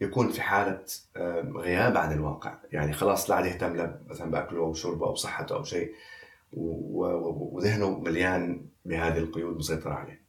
يكون 0.00 0.28
في 0.28 0.42
حالة 0.42 0.84
غياب 1.56 1.96
عن 1.96 2.12
الواقع. 2.12 2.58
يعني 2.72 2.92
خلاص 2.92 3.30
لا 3.30 3.36
عاد 3.36 3.46
يهتم 3.46 3.92
مثلا 4.06 4.30
بأكله 4.30 4.60
أو 4.60 4.74
شربه 4.74 5.06
أو 5.06 5.14
صحته 5.14 5.56
أو 5.56 5.64
شيء. 5.64 5.94
وذهنه 6.52 7.98
مليان 7.98 8.66
بهذه 8.84 9.18
القيود 9.18 9.56
مسيطرة 9.56 9.92
عليه. 9.92 10.20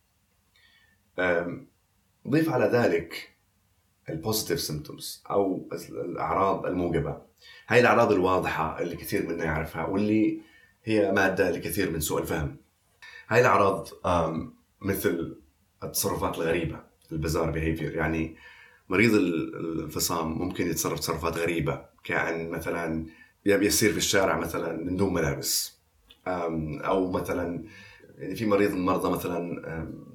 ضيف 2.28 2.50
على 2.50 2.66
ذلك 2.66 3.30
ال 4.10 4.15
positive 4.15 4.60
symptoms 4.60 5.24
أو 5.30 5.70
الأعراض 5.90 6.66
الموجبة. 6.66 7.18
هاي 7.68 7.80
الأعراض 7.80 8.12
الواضحة 8.12 8.82
اللي 8.82 8.96
كثير 8.96 9.28
منا 9.28 9.44
يعرفها 9.44 9.86
واللي 9.86 10.42
هي 10.84 11.12
مادة 11.12 11.52
لكثير 11.52 11.92
من 11.92 12.00
سوء 12.00 12.22
الفهم. 12.22 12.58
هاي 13.28 13.42
الأعراض 13.42 13.88
مثل 14.82 15.38
التصرفات 15.84 16.38
الغريبة 16.38 16.80
البزار 17.12 17.52
بيهيفير 17.52 17.96
يعني 17.96 18.36
مريض 18.90 19.14
الانفصام 19.14 20.32
ممكن 20.32 20.68
يتصرف 20.68 21.00
تصرفات 21.00 21.38
غريبة 21.38 21.86
كأن 22.04 22.50
مثلا 22.50 23.06
يسير 23.46 23.92
في 23.92 23.98
الشارع 23.98 24.40
مثلا 24.40 24.84
من 24.84 24.96
دون 24.96 25.14
ملابس. 25.14 25.82
أو 26.28 27.12
مثلا 27.12 27.64
يعني 28.18 28.36
في 28.36 28.46
مريض 28.46 28.72
من 28.72 28.78
المرضى 28.78 29.12
مثلا 29.12 29.62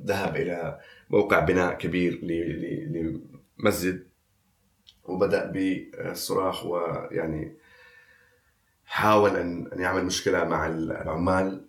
ذهب 0.05 0.37
إلى 0.37 0.81
موقع 1.11 1.41
بناء 1.41 1.75
كبير 1.75 2.21
لمسجد 3.59 4.07
وبدأ 5.05 5.51
بالصراخ 5.51 6.67
ويعني 6.67 7.57
حاول 8.85 9.37
ان 9.37 9.71
يعمل 9.73 10.05
مشكلة 10.05 10.45
مع 10.45 10.67
العمال. 10.67 11.67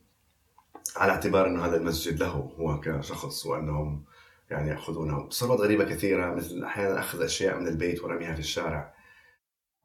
على 0.96 1.12
اعتبار 1.12 1.48
إنه 1.48 1.66
هذا 1.66 1.78
المسجد 1.78 2.20
له 2.20 2.52
هو 2.60 2.80
كشخص 2.80 3.46
وأنهم 3.46 4.04
يعني 4.52 4.70
يأخذونه. 4.70 5.28
تصرفات 5.30 5.60
غريبة 5.60 5.84
كثيرة 5.84 6.36
مثل 6.36 6.64
أحيانا 6.64 7.00
أخذ 7.00 7.22
أشياء 7.22 7.60
من 7.60 7.68
البيت 7.68 8.04
ورميها 8.04 8.34
في 8.34 8.40
الشارع. 8.40 8.94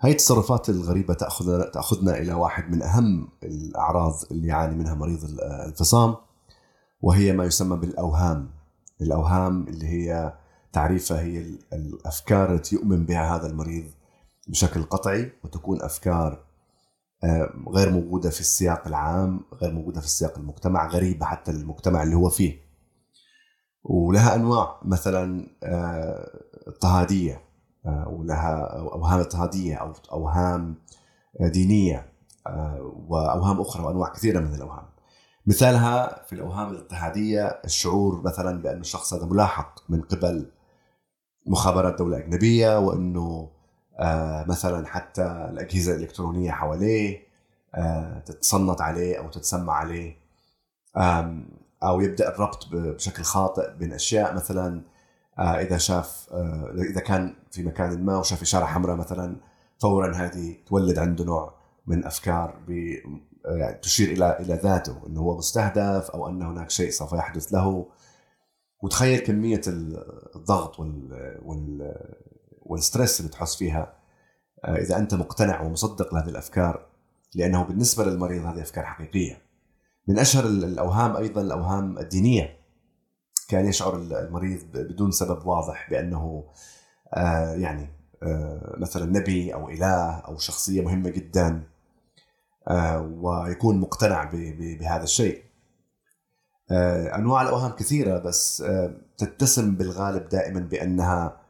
هاي 0.01 0.11
التصرفات 0.11 0.69
الغريبة 0.69 1.15
تأخذ 1.15 1.63
تأخذنا 1.63 2.19
إلى 2.19 2.33
واحد 2.33 2.71
من 2.71 2.83
أهم 2.83 3.29
الأعراض 3.43 4.15
اللي 4.31 4.49
يعاني 4.49 4.77
منها 4.77 4.95
مريض 4.95 5.25
الانفصام 5.25 6.17
وهي 7.01 7.33
ما 7.33 7.45
يسمى 7.45 7.77
بالأوهام. 7.77 8.51
الأوهام 9.01 9.69
اللي 9.69 9.87
هي 9.87 10.33
تعريفها 10.73 11.21
هي 11.21 11.45
الأفكار 11.73 12.55
التي 12.55 12.77
يؤمن 12.77 13.05
بها 13.05 13.37
هذا 13.37 13.47
المريض 13.47 13.85
بشكل 14.49 14.83
قطعي 14.83 15.33
وتكون 15.45 15.83
أفكار 15.83 16.45
غير 17.69 17.91
موجودة 17.91 18.31
في 18.31 18.41
السياق 18.41 18.87
العام 18.87 19.41
غير 19.55 19.73
موجودة 19.73 20.01
في 20.01 20.07
السياق 20.07 20.39
المجتمع 20.39 20.89
غريبة 20.89 21.27
حتى 21.27 21.53
للمجتمع 21.53 22.03
اللي 22.03 22.17
هو 22.17 22.29
فيه 22.29 22.63
ولها 23.85 24.35
أنواع 24.35 24.81
مثلا 24.83 25.47
آه، 25.63 26.41
اضطهادية 26.67 27.41
آه، 27.87 28.09
ولها 28.09 28.81
أوهام 28.81 29.21
اضطهادية 29.21 29.77
أو 29.77 29.93
أوهام 30.13 30.75
دينية 31.41 32.13
آه، 32.47 32.93
وأوهام 33.09 33.61
أخرى 33.61 33.85
وأنواع 33.85 34.13
كثيرة 34.13 34.41
من 34.41 34.55
الأوهام. 34.55 34.85
مثالها 35.47 36.23
في 36.25 36.33
الأوهام 36.33 36.69
الاضطهادية 36.69 37.47
الشعور 37.47 38.23
مثلا 38.23 38.63
بأن 38.63 38.81
الشخص 38.81 39.15
هذا 39.15 39.27
ملاحق 39.27 39.81
من 39.89 40.03
قبل 40.03 40.51
مخابرات 41.47 41.99
دولة 41.99 42.19
أجنبية 42.19 42.79
وأنه 42.79 43.21
آه، 43.21 43.62
مثلا 44.49 44.87
حتى 44.87 45.23
الأجهزة 45.51 45.95
الإلكترونية 45.95 46.51
حواليه 46.51 47.23
تتصنت 48.27 48.81
عليه 48.81 49.19
أو 49.19 49.29
تتسمع 49.29 49.73
عليه. 49.75 50.17
أو 51.83 52.01
يبدأ 52.01 52.29
الربط 52.29 52.69
بشكل 52.73 53.23
خاطئ 53.23 53.75
بين 53.75 53.93
أشياء 53.93 54.35
مثلا 54.35 54.83
آه، 55.39 55.61
إذا 55.61 55.79
شاف 55.79 56.29
آه، 56.33 56.75
إذا 56.91 57.01
كان 57.01 57.35
في 57.51 57.63
مكان 57.63 58.05
ما 58.05 58.19
وشاف 58.19 58.43
إشارة 58.43 58.65
حمراء 58.65 58.97
مثلا 58.97 59.37
فورا 59.79 60.17
هذه 60.17 60.57
تولد 60.67 60.99
عنده 60.99 61.25
نوع 61.25 61.55
من 61.87 62.05
أفكار 62.05 62.55
آه، 63.47 63.57
يعني 63.57 63.79
تشير 63.79 64.13
إلى 64.13 64.39
إلى 64.41 64.55
ذاته 64.55 65.07
إنه 65.07 65.21
هو 65.21 65.39
مستهدف 65.39 66.11
أو 66.11 66.29
أن 66.29 66.43
هناك 66.43 66.71
شيء 66.71 66.91
سوف 66.91 67.13
يحدث 67.13 67.53
له. 67.53 67.87
وتخيل 68.83 69.19
كمية 69.19 69.61
الضغط 70.37 70.81
وال 70.81 71.95
والستريس 72.67 73.21
اللي 73.21 73.31
تحس 73.31 73.57
فيها 73.57 73.95
إذا 74.65 74.97
أنت 74.97 75.15
مقتنع 75.15 75.61
ومصدق 75.61 76.15
لهذه 76.15 76.29
الأفكار 76.29 76.87
لأنه 77.35 77.65
بالنسبة 77.65 78.05
للمريض 78.05 78.45
هذه 78.45 78.63
أفكار 78.63 78.85
حقيقية. 78.85 79.43
من 80.09 80.19
أشهر 80.19 80.45
الأوهام 80.47 81.17
أيضا 81.17 81.41
الأوهام 81.41 81.99
الدينية. 81.99 82.57
كان 83.49 83.67
يشعر 83.67 83.97
المريض 83.97 84.61
بدون 84.75 85.11
سبب 85.11 85.47
واضح 85.47 85.91
بأنه 85.91 86.45
آه، 87.15 87.55
يعني 87.55 87.89
آه، 88.23 88.77
مثلا 88.79 89.05
نبي 89.19 89.55
أو 89.55 89.69
إله 89.69 90.19
أو 90.19 90.39
شخصية 90.39 90.83
مهمة 90.83 91.11
جدا 91.11 91.63
آه، 92.69 93.01
ويكون 93.01 93.81
مقتنع 93.81 94.31
بهذا 94.59 95.03
الشيء. 95.03 95.43
أنواع 97.15 97.43
الأوهام 97.43 97.71
كثيرة 97.71 98.19
بس 98.19 98.65
تتسم 99.19 99.75
بالغالب 99.75 100.29
دائما 100.29 100.61
بأنها 100.61 101.42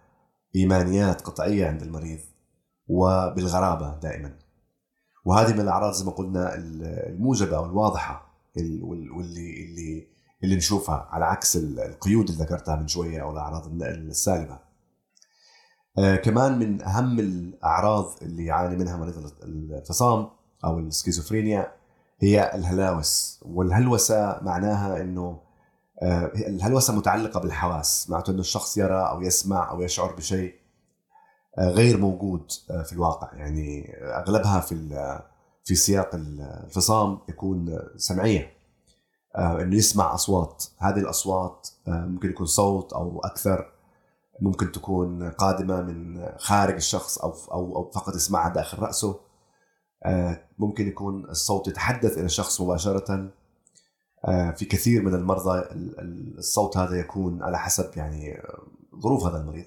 إيمانيات 0.56 1.20
قطعية 1.20 1.66
عند 1.66 1.82
المريض 1.82 2.20
وبالغرابة 2.88 4.00
دائما 4.00 4.38
وهذه 5.24 5.52
من 5.52 5.60
الأعراض 5.60 5.92
زي 5.92 6.04
ما 6.04 6.10
قلنا 6.10 6.54
الموجبة 6.54 7.56
أو 7.56 7.64
الواضحة 7.64 8.32
واللي 8.56 9.64
اللي 9.64 10.08
اللي 10.44 10.56
نشوفها 10.56 11.08
على 11.10 11.24
عكس 11.24 11.56
القيود 11.56 12.30
اللي 12.30 12.44
ذكرتها 12.44 12.76
من 12.76 12.88
شوية 12.88 13.22
أو 13.22 13.32
الأعراض 13.32 13.82
السالبة. 13.82 14.58
آه 15.98 16.16
كمان 16.16 16.58
من 16.58 16.82
أهم 16.82 17.18
الأعراض 17.18 18.12
اللي 18.22 18.44
يعاني 18.44 18.76
منها 18.76 18.96
مريض 18.96 19.32
الفصام 19.42 20.28
أو 20.64 20.78
السكيزوفرينيا 20.78 21.72
هي 22.20 22.54
الهلاوس 22.54 23.40
والهلوسة 23.42 24.40
معناها 24.42 25.00
إنه 25.00 25.40
الهلوسه 26.02 26.96
متعلقة 26.96 27.40
بالحواس 27.40 28.10
معناته 28.10 28.30
إنه 28.30 28.40
الشخص 28.40 28.76
يرى 28.78 29.08
أو 29.08 29.22
يسمع 29.22 29.70
أو 29.70 29.82
يشعر 29.82 30.12
بشيء 30.12 30.54
آه 31.58 31.68
غير 31.68 31.98
موجود 31.98 32.52
آه، 32.70 32.82
في 32.82 32.92
الواقع؟ 32.92 33.34
يعني 33.34 33.94
أغلبها 34.02 34.60
في 34.60 34.74
في 35.64 35.74
سياق 35.74 36.10
الفصام 36.14 37.18
يكون 37.28 37.78
سمعية 37.96 38.52
آه، 39.36 39.62
إنه 39.62 39.76
يسمع 39.76 40.14
أصوات. 40.14 40.64
هذه 40.78 40.98
الأصوات 40.98 41.68
آه، 41.88 42.06
ممكن 42.06 42.30
يكون 42.30 42.46
صوت 42.46 42.92
أو 42.92 43.20
أكثر 43.24 43.72
ممكن 44.40 44.72
تكون 44.72 45.30
قادمة 45.30 45.80
من 45.80 46.28
خارج 46.38 46.74
الشخص 46.74 47.18
أو 47.18 47.34
أو 47.52 47.76
أو 47.76 47.90
فقط 47.90 48.14
يسمعها 48.14 48.48
داخل 48.48 48.78
رأسه. 48.78 49.20
آه، 50.04 50.40
ممكن 50.58 50.88
يكون 50.88 51.24
الصوت 51.24 51.68
يتحدث 51.68 52.18
إلى 52.18 52.24
الشخص 52.24 52.60
مباشرة. 52.60 53.30
في 54.26 54.64
كثير 54.64 55.02
من 55.02 55.14
المرضى 55.14 55.64
الصوت 56.38 56.76
هذا 56.76 56.96
يكون 56.96 57.42
على 57.42 57.58
حسب 57.58 57.90
يعني 57.96 58.42
ظروف 59.00 59.24
هذا 59.24 59.40
المريض. 59.40 59.64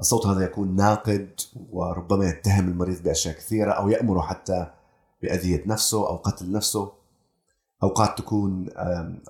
الصوت 0.00 0.26
هذا 0.26 0.44
يكون 0.44 0.76
ناقد 0.76 1.40
وربما 1.70 2.28
يتهم 2.28 2.68
المريض 2.68 3.02
بأشياء 3.02 3.34
كثيرة 3.34 3.72
أو 3.72 3.88
يأمره 3.88 4.20
حتى 4.20 4.66
بأذية 5.22 5.62
نفسه 5.66 6.08
أو 6.08 6.16
قتل 6.16 6.52
نفسه. 6.52 6.92
أوقات 7.82 8.18
تكون 8.18 8.68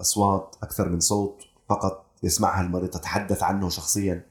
أصوات 0.01 0.57
أكثر 0.63 0.89
من 0.89 1.01
صوت 1.01 1.43
فقط 1.69 2.05
يسمعها 2.23 2.61
المريض 2.61 2.91
تتحدث 2.91 3.43
عنه 3.43 3.69
شخصيا. 3.69 4.27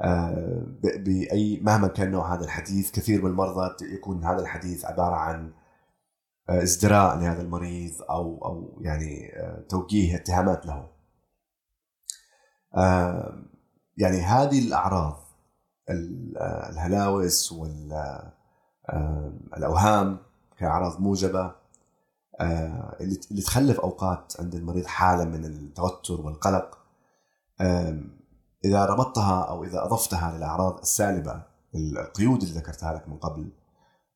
آه، 0.00 0.62
باي 0.82 1.60
مهما 1.62 1.88
كان 1.88 2.10
نوع 2.10 2.34
هذا 2.34 2.44
الحديث 2.44 2.90
كثير 2.90 3.22
من 3.22 3.30
المرضى 3.30 3.74
يكون 3.94 4.24
هذا 4.24 4.40
الحديث 4.40 4.84
عبارة 4.84 5.14
عن 5.14 5.44
آه، 5.44 5.63
ازدراء 6.48 7.18
لهذا 7.18 7.42
المريض 7.42 7.92
أو 8.10 8.44
أو 8.44 8.78
يعني 8.80 9.32
آه، 9.36 9.64
توجيه 9.68 10.16
اتهامات 10.16 10.66
له. 10.66 10.88
يعني 13.96 14.20
هذه 14.20 14.58
الأعراض 14.66 15.24
الهلاوس 16.70 17.52
والاوهام 19.52 20.18
كأعراض 20.58 21.00
موجبة 21.00 21.54
آه، 22.40 22.96
اللي 23.00 23.42
تخلف 23.42 23.80
أوقات 23.80 24.32
عند 24.40 24.54
المريض 24.54 24.86
حالة 24.86 25.24
من 25.24 25.44
التوتر 25.44 26.20
والقلق. 26.20 26.78
إذا 28.64 28.84
ربطتها 28.84 29.42
أو 29.42 29.64
إذا 29.64 29.84
أضفتها 29.84 30.36
للأعراض 30.36 30.78
السالبة 30.78 31.42
القيود 31.74 32.42
اللي 32.42 32.54
ذكرتها 32.54 32.94
لك 32.94 33.08
من 33.08 33.16
قبل 33.16 33.48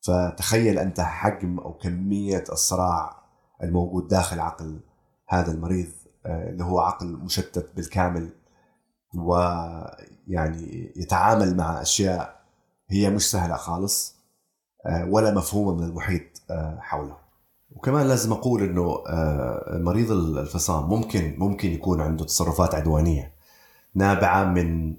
فتخيل 0.08 0.78
أنت 0.78 1.00
حجم 1.00 1.58
أو 1.58 1.72
كمية 1.72 2.44
الصراع 2.52 3.22
الموجود 3.62 4.08
داخل 4.08 4.40
عقل 4.40 4.80
هذا 5.28 5.52
المريض 5.52 5.88
آه، 6.26 6.50
اللي 6.50 6.64
هو 6.64 6.80
عقل 6.80 7.06
مشتت 7.06 7.70
بالكامل 7.76 8.30
ويعني 9.14 10.92
يتعامل 10.96 11.56
مع 11.56 11.82
أشياء 11.82 12.40
هي 12.88 13.10
مش 13.10 13.30
سهلة 13.30 13.56
خالص 13.56 14.16
آه، 14.86 15.04
ولا 15.04 15.34
مفهومة 15.34 15.74
من 15.74 15.84
المحيط 15.84 16.42
حوله. 16.78 17.16
وكمان 17.70 18.06
لازم 18.06 18.32
أقول 18.32 18.62
إنه 18.62 19.04
آه، 19.08 19.78
مريض 19.78 20.10
الفصام 20.12 20.88
ممكن 20.88 21.34
ممكن 21.38 21.72
يكون 21.72 22.00
عنده 22.00 22.24
تصرفات 22.24 22.74
عدوانية 22.74 23.32
نابعة 23.94 24.44
من 24.44 24.96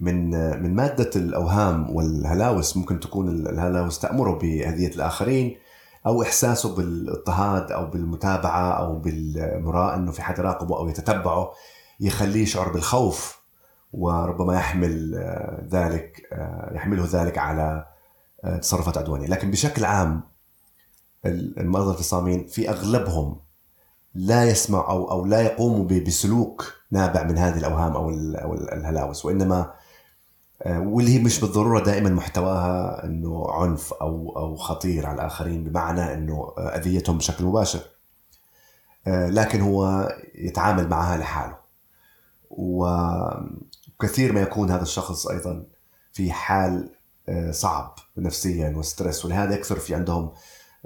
من 0.00 0.34
آه، 0.34 0.56
من 0.56 0.74
مادة 0.74 1.10
الأوهام 1.16 1.96
والهلاوس 1.96 2.76
ممكن 2.76 3.00
تكون 3.00 3.28
الهلاوس 3.28 3.98
تأمره 3.98 4.38
باذيه 4.38 4.88
الآخرين 4.88 5.56
أو 6.06 6.22
إحساسه 6.22 6.76
بالاضطهاد 6.76 7.72
أو 7.72 7.86
بالمتابعة 7.86 8.70
أو 8.70 8.98
بالمراء 8.98 9.94
إنه 9.94 10.12
في 10.12 10.22
حد 10.22 10.38
يراقبه 10.38 10.78
أو 10.78 10.88
يتتبعه 10.88 11.52
يخليه 12.00 12.42
يشعر 12.42 12.72
بالخوف 12.72 13.40
وربما 13.92 14.54
يحمل 14.54 15.14
آه، 15.14 15.66
ذلك 15.70 16.22
يحمله 16.72 17.08
ذلك 17.12 17.38
على 17.38 17.86
تصرفات 18.62 18.98
عدوانية. 18.98 19.26
لكن 19.26 19.50
بشكل 19.50 19.84
عام 19.84 20.22
المرضى 21.26 21.90
الفصامين 21.90 22.46
في 22.46 22.70
أغلبهم 22.70 23.40
لا 24.14 24.44
يسمع 24.44 24.78
أو 24.88 25.10
أو 25.10 25.26
لا 25.26 25.40
يقوموا 25.40 25.84
بسلوك 25.84 26.74
نابع 26.90 27.22
من 27.22 27.38
هذه 27.38 27.58
الأوهام 27.58 27.96
أو 27.96 28.10
أو 28.10 28.54
الهلاوس 28.54 29.24
وإنما 29.24 29.60
آه، 29.60 29.85
واللي 30.64 31.14
هي 31.14 31.18
مش 31.18 31.40
بالضرورة 31.40 31.84
دائما 31.84 32.10
محتواها 32.10 33.04
إنه 33.04 33.50
عنف 33.50 33.92
أو 33.92 34.36
أو 34.36 34.56
خطير 34.56 35.06
على 35.06 35.14
الآخرين 35.14 35.64
بمعنى 35.64 36.14
إنه 36.14 36.54
أذيتهم 36.58 37.18
بشكل 37.18 37.44
مباشر. 37.44 37.80
آه، 39.06 39.28
لكن 39.28 39.60
هو 39.60 40.08
يتعامل 40.34 40.88
معها 40.88 41.16
لحاله. 41.18 41.56
وكثير 42.50 44.32
ما 44.32 44.40
يكون 44.40 44.70
هذا 44.70 44.82
الشخص 44.82 45.26
أيضا 45.26 45.66
في 46.12 46.32
حال 46.32 46.90
آه، 47.28 47.50
صعب 47.50 47.94
نفسيا 48.16 48.76
وستريس. 48.76 49.24
ولهذا 49.24 49.54
يكثر 49.54 49.78
في 49.78 49.94
عندهم 49.94 50.32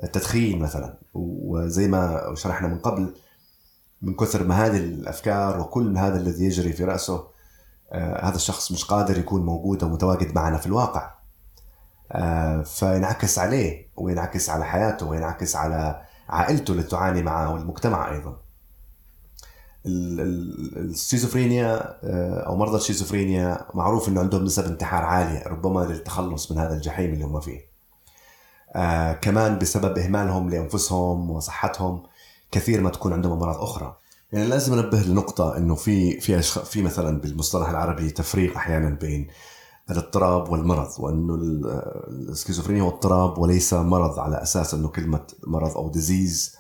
التدخين 0.03 0.59
مثلا. 0.59 0.99
وزي 1.15 1.89
ما 1.89 2.35
شرحنا 2.35 2.69
من 2.69 2.79
قبل 2.79 3.15
من 4.03 4.15
كثر 4.15 4.45
ما 4.45 4.67
هذه 4.67 4.77
الأفكار 4.77 5.61
وكل 5.61 5.99
هذا 5.99 6.17
الذي 6.17 6.45
يجري 6.45 6.73
في 6.73 6.85
رأسه 6.85 7.15
آه 7.15 7.30
هذا 7.93 8.37
الشخص 8.37 8.73
مش 8.73 8.85
قادر 8.85 9.19
يكون 9.19 9.47
موجود 9.47 9.83
أو 9.83 9.89
متواجد 9.89 10.35
معنا 10.35 10.59
في 10.59 10.67
الواقع. 10.67 11.11
آه 12.13 12.63
فينعكس 12.63 13.39
عليه 13.39 13.89
وينعكس 13.97 14.51
على 14.51 14.65
حياته 14.65 15.07
وينعكس 15.07 15.57
على 15.57 16.03
عائلته 16.29 16.71
اللي 16.73 16.83
تعاني 16.83 17.23
معه 17.23 17.55
والمجتمع 17.55 18.13
أيضا. 18.13 18.37
الشيزوفرينيا 19.87 21.99
آه، 22.05 22.41
أو 22.47 22.57
مرضى 22.57 22.77
الشيزوفرينيا 22.77 23.67
معروف 23.75 24.09
إنه 24.09 24.21
عندهم 24.21 24.45
نسب 24.45 24.65
انتحار 24.65 25.05
عالية 25.05 25.49
ربما 25.49 25.81
للتخلص 25.81 26.53
من 26.53 26.59
هذا 26.59 26.75
الجحيم 26.75 27.13
اللي 27.13 27.25
هم 27.25 27.41
فيه. 27.41 27.61
آه 28.77 29.13
كمان 29.13 29.59
بسبب 29.59 29.99
إهمالهم 29.99 30.51
لأنفسهم 30.51 31.31
وصحتهم 31.31 32.03
كثير 32.53 32.81
ما 32.81 32.91
تكون 32.91 33.13
عندهم 33.13 33.33
أمراض 33.33 33.57
أخرى. 33.57 33.97
يعني 34.33 34.47
لازم 34.47 34.73
انبه 34.79 34.99
لنقطة 35.01 35.57
إنه 35.57 35.75
في 35.75 36.21
في. 36.21 36.43
في 36.43 36.83
مثلا 36.83 37.21
بالمصطلح 37.21 37.69
العربي 37.69 38.11
تفريق 38.11 38.57
أحيانا 38.57 38.91
بين 38.91 39.27
الاضطراب 39.91 40.53
والمرض 40.53 40.89
وإنه 40.99 41.35
السكيزوفرينيا 42.09 42.83
هو 42.83 42.89
اضطراب 42.89 43.39
وليس 43.39 43.75
مرض 43.75 44.19
على 44.19 44.43
أساس 44.43 44.75
إنه 44.75 44.89
كلمة 44.89 45.23
مرض 45.47 45.77
أو 45.77 45.89
disease 45.89 46.57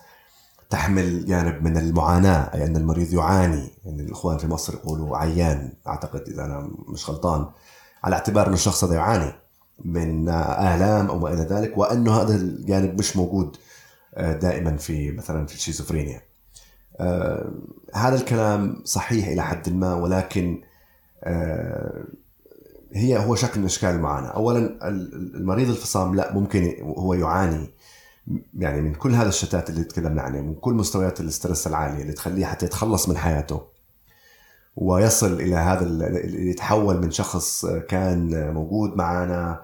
تحمل 0.70 1.24
جانب 1.24 1.62
من 1.62 1.76
المعاناة 1.76 2.54
أي 2.54 2.66
أن 2.66 2.76
المريض 2.76 3.14
يعاني 3.14 3.70
يعني 3.85 4.02
الإخوان 4.02 4.38
في 4.38 4.46
مصر 4.46 4.74
يقولوا 4.74 5.16
عيان 5.16 5.72
أعتقد 5.87 6.28
إذا 6.28 6.44
أنا 6.44 6.70
مش 6.88 7.11
غلطان 7.11 7.46
على 8.04 8.14
اعتبار 8.16 8.46
أن 8.46 8.52
الشخص 8.52 8.85
هذا 8.85 8.94
يعاني 8.94 9.33
من 9.85 10.28
آلام 10.28 11.06
أو 11.06 11.18
ما 11.18 11.33
إلى 11.33 11.42
ذلك 11.42 11.78
وأنه 11.78 12.22
هذا 12.22 12.35
الجانب 12.35 12.98
مش 12.98 13.16
موجود 13.16 13.56
آه، 14.14 14.33
دائما 14.33 14.76
في 14.76 15.11
مثلا 15.12 15.46
في 15.46 15.54
الشيزوفرينيا 15.54 16.30
آه، 17.00 17.53
هذا 17.94 18.16
الكلام 18.16 18.83
صحيح 18.85 19.29
إلى 19.29 19.42
حد 19.42 19.72
ما 19.72 19.94
ولكن 19.94 20.62
آه، 21.24 22.05
هي 22.92 23.18
هو 23.18 23.35
شكل 23.35 23.61
من 23.61 23.66
أشكال 23.66 23.90
المعاناة، 23.90 24.29
اولا 24.29 24.88
المريض 25.37 25.68
الفصام 25.68 26.14
لا 26.14 26.35
ممكن 26.35 26.74
هو 26.83 27.14
يعاني 27.14 27.70
يعني 28.59 28.81
من 28.81 28.94
كل 28.94 29.14
هذا 29.14 29.29
الشتات 29.29 29.70
اللي 29.70 29.85
تكلمنا 29.85 30.22
عنه 30.22 30.40
من 30.40 30.55
كل 30.55 30.74
مستويات 30.74 31.20
الاسترس 31.20 31.66
العالية 31.66 32.03
اللي 32.03 32.12
تخليه 32.12 32.46
حتى 32.46 32.66
يتخلص 32.66 33.09
من 33.09 33.16
حياته 33.16 33.62
ويصل 34.76 35.33
إلى 35.40 35.57
هذا 35.57 36.09
يتحول 36.24 37.03
من 37.03 37.11
شخص 37.11 37.66
كان 37.66 38.53
موجود 38.55 38.96
معنا 38.96 39.62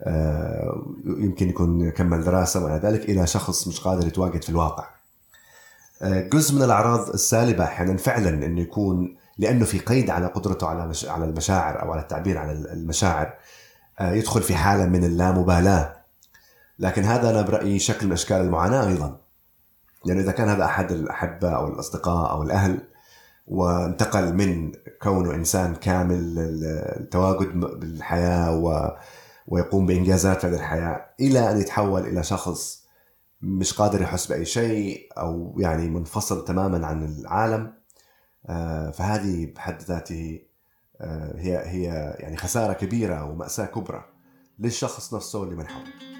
آه، 0.00 0.86
يمكن 1.06 1.48
يكون 1.48 1.90
كمل 1.90 2.24
دراسة 2.24 2.64
وما 2.64 2.78
ذلك 2.78 3.10
إلى 3.10 3.26
شخص 3.26 3.68
مش 3.68 3.80
قادر 3.80 4.06
يتواجد 4.06 4.42
في 4.42 4.50
الواقع. 4.50 4.84
آه، 4.84 4.97
جزء 6.02 6.54
من 6.54 6.62
الأعراض 6.62 7.08
السالبة 7.08 7.64
أحيانا 7.64 7.96
فعلا 7.96 8.28
أنه 8.28 8.60
يكون 8.60 9.16
لأنه 9.38 9.64
في 9.64 9.78
قيد 9.78 10.10
على 10.10 10.26
قدرته 10.26 10.66
على 10.66 10.92
على 11.06 11.24
المشاعر 11.24 11.82
أو 11.82 11.92
على 11.92 12.02
التعبير 12.02 12.38
عن 12.38 12.50
المشاعر 12.50 13.34
آه، 14.00 14.12
يدخل 14.12 14.42
في 14.42 14.54
حالة 14.54 14.86
من 14.86 15.04
اللامبالاة. 15.04 15.96
لكن 16.78 17.04
هذا 17.04 17.30
أنا 17.30 17.42
برأيي 17.42 17.78
شكل 17.78 18.06
من 18.06 18.12
أشكال 18.12 18.36
المعاناة 18.36 18.88
أيضا. 18.88 19.20
لأنه 20.04 20.20
إذا 20.20 20.32
كان 20.32 20.48
هذا 20.48 20.64
أحد 20.64 20.92
الأحبة 20.92 21.50
أو 21.50 21.68
الأصدقاء 21.68 22.30
أو 22.30 22.42
الأهل 22.42 22.78
وانتقل 23.46 24.34
من 24.34 24.72
كونه 25.02 25.34
إنسان 25.34 25.74
كامل 25.74 26.38
التواجد 27.00 27.60
بالحياة 27.60 28.56
و 28.56 28.90
ويقوم 29.48 29.86
بإنجازات 29.86 30.44
هذه 30.44 30.54
الحياة 30.54 31.06
إلى 31.20 31.50
أن 31.50 31.60
يتحول 31.60 32.06
إلى 32.06 32.22
شخص 32.22 32.77
مش 33.40 33.72
قادر 33.72 34.02
يحس 34.02 34.26
بأي 34.26 34.44
شيء 34.44 35.08
أو 35.18 35.56
يعني 35.58 35.90
منفصل 35.90 36.44
تماما 36.44 36.86
عن 36.86 37.04
العالم. 37.04 37.72
آه، 38.46 38.90
فهذه 38.90 39.46
بحد 39.46 39.82
ذاته 39.82 40.40
آه، 41.00 41.34
هي 41.38 41.58
هي 41.58 42.16
يعني 42.18 42.36
خسارة 42.36 42.72
كبيرة 42.72 43.24
ومأساة 43.24 43.66
كبرى 43.66 44.04
للشخص 44.58 45.14
نفسه 45.14 45.42
اللي 45.42 45.54
من 45.56 45.68
حوله. 45.68 46.17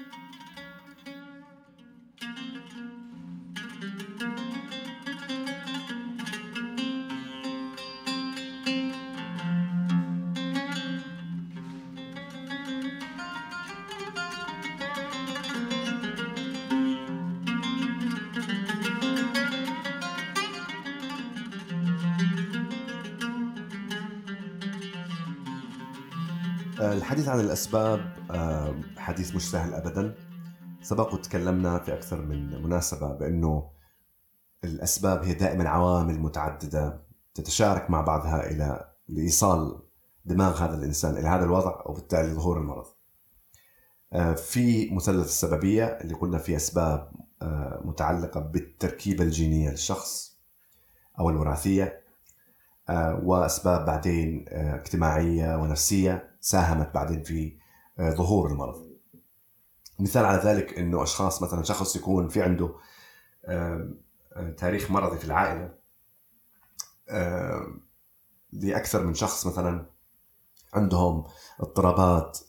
الحديث 26.81 27.27
عن 27.27 27.39
الأسباب 27.39 27.99
حديث 28.97 29.35
مش 29.35 29.51
سهل 29.51 29.73
أبدا. 29.73 30.15
سبق 30.81 31.13
وتكلمنا 31.13 31.79
في 31.79 31.93
أكثر 31.93 32.21
من 32.21 32.63
مناسبة 32.63 33.13
بأنه 33.13 33.69
الأسباب 34.63 35.23
هي 35.23 35.33
دائما 35.33 35.69
عوامل 35.69 36.19
متعددة 36.19 37.01
تتشارك 37.33 37.89
مع 37.89 38.01
بعضها 38.01 38.51
إلى 38.51 38.91
لإيصال 39.07 39.79
دماغ 40.25 40.63
هذا 40.63 40.75
الإنسان 40.75 41.17
إلى 41.17 41.27
هذا 41.27 41.45
الوضع 41.45 41.81
وبالتالي 41.85 42.33
ظهور 42.33 42.57
المرض. 42.57 42.85
آه، 44.13 44.33
في 44.33 44.89
مثلث 44.93 45.25
السببية 45.27 45.85
اللي 45.85 46.13
قلنا 46.13 46.37
فيه 46.37 46.55
أسباب 46.55 47.11
آه، 47.41 47.81
متعلقة 47.85 48.39
بالتركيبة 48.39 49.23
الجينية 49.23 49.69
للشخص 49.69 50.39
أو 51.19 51.29
الوراثية 51.29 52.03
آه، 52.89 53.21
وأسباب 53.23 53.85
بعدين 53.85 54.45
اجتماعية 54.49 55.55
ونفسية. 55.55 56.28
ساهمت 56.41 56.93
بعدين 56.93 57.23
في 57.23 57.57
آه، 57.99 58.09
ظهور 58.09 58.51
المرض. 58.51 58.89
مثال 59.99 60.25
على 60.25 60.37
ذلك 60.37 60.79
إنه 60.79 61.03
أشخاص 61.03 61.41
مثلا 61.41 61.63
شخص 61.63 61.95
يكون 61.95 62.27
في 62.27 62.41
عنده 62.41 62.75
آه، 63.45 63.89
تاريخ 64.57 64.91
مرضي 64.91 65.17
في 65.17 65.25
العائلة 65.25 65.79
لأكثر 68.53 69.03
من 69.03 69.13
شخص 69.13 69.47
مثلا 69.47 69.85
عندهم 70.73 71.23
اضطرابات 71.59 72.39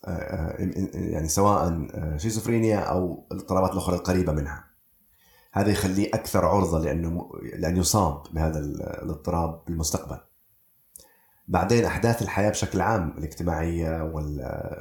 يعني 0.95 1.29
سواء 1.29 1.87
شيزوفرينيا 2.17 2.79
أو 2.79 3.27
الاضطرابات 3.33 3.73
الأخرى 3.73 3.97
القريبة 3.97 4.33
منها. 4.33 4.71
هذا 5.53 5.71
يخليه 5.71 6.09
أكثر 6.15 6.45
عرضة 6.45 6.79
لأنه 6.79 7.31
لأن 7.43 7.77
يصاب 7.77 8.23
بهذا 8.33 8.59
الاضطراب 8.59 9.65
بالمستقبل. 9.67 10.19
بعدين 11.51 11.85
أحداث 11.85 12.23
الحياة 12.23 12.51
بشكل 12.51 12.81
عام 12.81 13.15
الاجتماعية 13.19 14.13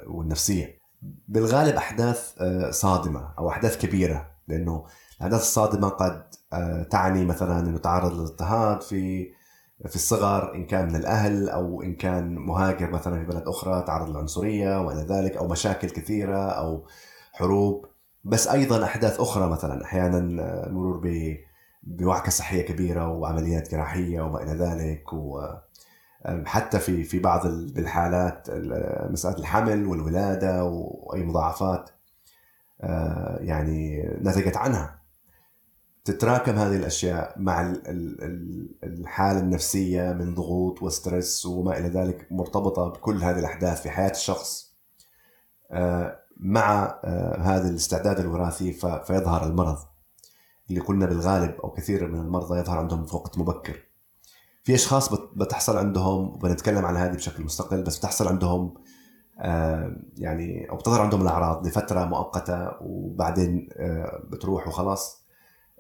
والنفسية. 0.08 0.80
بالغالب 1.28 1.76
أحداث 1.76 2.34
آه، 2.42 2.72
صادمة 2.72 3.34
أو 3.40 3.50
أحداث 3.50 3.78
كبيرة 3.78 4.32
لأنه 4.48 4.86
الأحداث 5.18 5.42
الصادمة 5.42 5.90
قد 5.90 6.24
آه، 6.54 6.84
تعني 6.84 7.26
مثلا 7.26 7.60
إنه 7.60 7.78
تعرض 7.78 8.14
للاضطهاد 8.14 8.82
في 8.82 9.32
في 9.88 9.96
الصغر 9.96 10.56
إن 10.56 10.66
كان 10.66 10.88
من 10.88 10.96
الأهل 10.96 11.50
أو 11.50 11.82
إن 11.82 11.96
كان 11.96 12.36
مهاجر 12.36 12.92
مثلا 12.92 13.20
في 13.20 13.26
بلد 13.26 13.48
أخرى 13.48 13.84
تعرض 13.88 14.10
للعنصريه 14.10 14.82
وإلى 14.82 15.02
ذلك 15.02 15.38
أو 15.38 15.48
مشاكل 15.48 15.90
كثيرة 15.90 16.50
أو 16.50 16.86
حروب. 17.34 17.86
بس 18.24 18.48
أيضا 18.48 18.84
أحداث 18.84 19.20
أخرى 19.20 19.50
مثلا 19.50 19.84
أحيانا 19.86 20.44
آه، 20.44 20.68
المرور 20.68 21.02
بوعكة 21.84 22.32
صحية 22.32 22.62
كبيرة 22.62 23.08
وعمليات 23.08 23.72
جراحية 23.72 24.22
وما 24.22 24.44
إلى 24.44 24.52
ذلك 24.52 25.14
و 25.14 25.42
حتى 26.46 26.80
في 26.80 27.04
في 27.04 27.20
بعض 27.20 27.46
الحالات 27.46 28.48
مسألة 29.12 29.38
الحمل 29.38 29.86
والولادة 29.86 30.64
وأي 30.64 31.24
مضاعفات 31.24 31.90
آه، 32.82 33.38
يعني 33.42 34.04
نتجت 34.22 34.58
عنها. 34.58 35.00
تتراكم 36.06 36.56
هذه 36.56 36.76
الأشياء 36.76 37.34
مع 37.38 37.74
الحالة 38.84 39.40
النفسية 39.40 40.14
من 40.14 40.36
ضغوط 40.36 40.84
وستريس 40.84 41.46
وما 41.46 41.78
إلى 41.78 41.88
ذلك 41.88 42.28
مرتبطة 42.32 42.90
بكل 42.90 43.24
هذه 43.24 43.40
الأحداث 43.40 43.82
في 43.82 43.90
حياة 43.90 44.12
الشخص. 44.12 44.76
آه، 45.72 46.20
مع 46.40 47.00
آه، 47.04 47.38
هذا 47.42 47.70
الاستعداد 47.70 48.20
الوراثي 48.20 48.74
فيظهر 48.74 49.46
المرض. 49.46 49.78
اللي 50.70 50.80
قلنا 50.80 51.06
بالغالب 51.06 51.56
أو 51.64 51.72
كثير 51.72 52.08
من 52.08 52.20
المرضى 52.20 52.60
يظهر 52.60 52.78
عندهم 52.78 53.06
في 53.06 53.16
وقت 53.16 53.38
مبكر. 53.38 53.89
في 54.64 54.76
أشخاص 54.76 55.14
بتحصل 55.14 55.78
عندهم 55.78 56.28
وبنتكلم 56.28 56.86
عن 56.86 56.98
هذه 56.98 57.16
بشكل 57.16 57.44
مستقل 57.44 57.84
بس 57.84 57.98
بتحصل 57.98 58.28
عندهم 58.28 58.74
آه، 59.40 59.96
يعني 60.18 60.70
أو 60.70 60.76
بتظهر 60.78 61.02
عندهم 61.02 61.22
الأعراض 61.22 61.68
لفترة 61.68 62.06
مؤقتة 62.06 62.72
وبعدين 62.82 63.70
آه، 63.74 64.24
بتروح 64.30 64.68
وخلاص. 64.68 65.26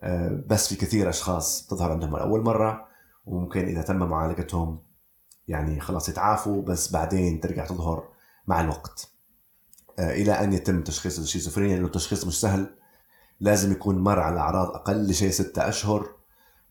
آه، 0.03 0.43
بس 0.47 0.67
في 0.67 0.75
كثير 0.75 1.09
أشخاص 1.09 1.65
بتظهر 1.65 1.91
عندهم 1.91 2.17
لأول 2.17 2.41
مرة 2.43 2.85
وممكن 3.25 3.65
إذا 3.65 3.81
تم 3.81 3.95
معالجتهم 3.95 4.79
يعني 5.47 5.79
خلاص 5.79 6.09
يتعافوا 6.09 6.61
بس 6.61 6.91
بعدين 6.91 7.39
ترجع 7.39 7.65
تظهر 7.65 8.07
مع 8.47 8.61
الوقت. 8.61 9.11
إلى 9.99 10.31
أن 10.31 10.53
يتم 10.53 10.83
تشخيص 10.83 11.19
الشيزوفرينيا 11.19 11.75
لأنه 11.75 11.87
التشخيص 11.87 12.27
مش 12.27 12.41
سهل. 12.41 12.75
لازم 13.39 13.71
يكون 13.71 13.97
مر 13.97 14.19
على 14.19 14.39
أعراض 14.39 14.67
أقل 14.67 15.13
شيء 15.13 15.29
ستة 15.29 15.69
أشهر 15.69 16.18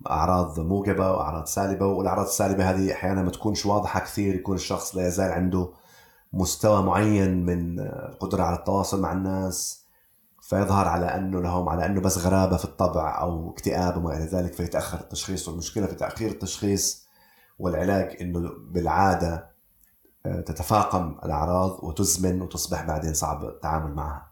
أعراض 0.07 0.61
موجبة 0.61 1.13
وأعراض 1.13 1.47
سالبة 1.47 1.87
والأعراض 1.87 2.27
السالبة 2.27 2.71
هذه 2.71 2.93
أحيانا 2.93 3.23
ما 3.23 3.31
تكونش 3.31 3.67
واضحة 3.67 4.01
كثير 4.01 4.35
يكون 4.35 4.57
الشخص 4.57 4.97
لا 4.97 5.07
يزال 5.09 5.33
عنده 5.33 5.71
مستوى 6.33 6.83
معين 6.83 7.47
من 7.47 7.81
القدره 7.81 8.43
على 8.43 8.57
التواصل 8.57 9.01
مع 9.01 9.13
الناس 9.13 9.85
فيظهر 10.43 10.89
على 10.89 11.07
أنه 11.07 11.41
لهم 11.41 11.69
على 11.69 11.87
أنه 11.87 12.01
بس 12.01 12.19
غرابة 12.19 12.57
في 12.57 12.65
الطبع 12.65 13.21
أو 13.21 13.51
اكتئاب 13.51 13.97
وما 13.97 14.17
إلى 14.17 14.25
ذلك 14.25 14.53
فيتأخر 14.53 15.01
التشخيص 15.01 15.49
والمشكلة 15.49 15.87
في 15.87 15.95
تأخير 15.95 16.31
التشخيص 16.31 17.09
والعلاج 17.59 18.17
إنه 18.21 18.53
بالعادة 18.59 19.51
آه، 20.27 20.41
تتفاقم 20.41 21.19
الأعراض 21.25 21.85
وتزمن 21.85 22.43
وتصبح 22.43 22.83
بعدين 22.83 23.15
صعب 23.15 23.45
التعامل 23.45 23.95
معها. 23.95 24.29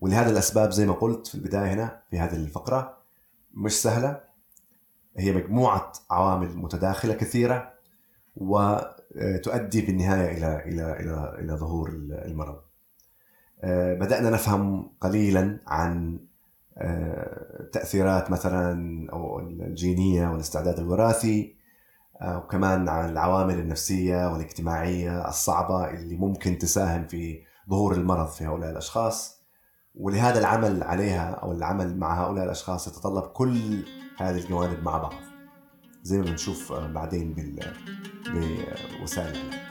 ولهذا 0.00 0.30
الأسباب 0.30 0.70
زي 0.70 0.86
ما 0.86 0.92
قلت 0.92 1.26
في 1.26 1.34
البداية 1.34 1.72
هنا 1.72 2.02
في 2.10 2.18
هذه 2.18 2.36
الفقرة 2.36 2.96
مش 3.54 3.82
سهلة 3.82 4.29
هي 5.16 5.32
مجموعة 5.32 5.92
عوامل 6.10 6.56
متداخلة 6.56 7.14
كثيرة 7.14 7.72
وتؤدي 8.36 9.86
بالنهاية 9.86 10.38
إلى 10.38 10.62
إلى 10.66 11.00
إلى 11.00 11.36
إلى 11.38 11.52
ظهور 11.52 11.88
المرض. 12.10 12.60
آه، 13.64 13.94
بدأنا 13.94 14.30
نفهم 14.30 14.90
قليلا 15.00 15.60
عن 15.66 16.18
آه، 16.78 17.68
تأثيرات 17.72 18.30
مثلا 18.30 19.06
أو 19.12 19.40
الجينية 19.40 20.28
والاستعداد 20.28 20.78
الوراثي 20.78 21.54
آه، 22.20 22.38
وكمان 22.38 22.88
عن 22.88 23.10
العوامل 23.10 23.58
النفسية 23.58 24.32
والاجتماعية 24.32 25.28
الصعبة 25.28 25.90
اللي 25.90 26.16
ممكن 26.16 26.58
تساهم 26.58 27.06
في 27.06 27.42
ظهور 27.70 27.94
المرض 27.94 28.28
في 28.28 28.44
هؤلاء 28.44 28.70
الأشخاص 28.70 29.39
ولهذا 29.94 30.38
العمل 30.38 30.82
عليها 30.82 31.30
أو 31.30 31.52
العمل 31.52 31.98
مع 31.98 32.24
هؤلاء 32.24 32.44
الأشخاص 32.44 32.88
يتطلب 32.88 33.24
كل 33.24 33.82
هذه 34.18 34.38
الجوانب 34.38 34.82
مع 34.82 34.98
بعض 34.98 35.14
زي 36.02 36.18
ما 36.18 36.24
بنشوف 36.24 36.72
آه، 36.72 36.86
بعدين 36.86 37.34
بوسائل 39.00 39.36
الإعلام. 39.36 39.70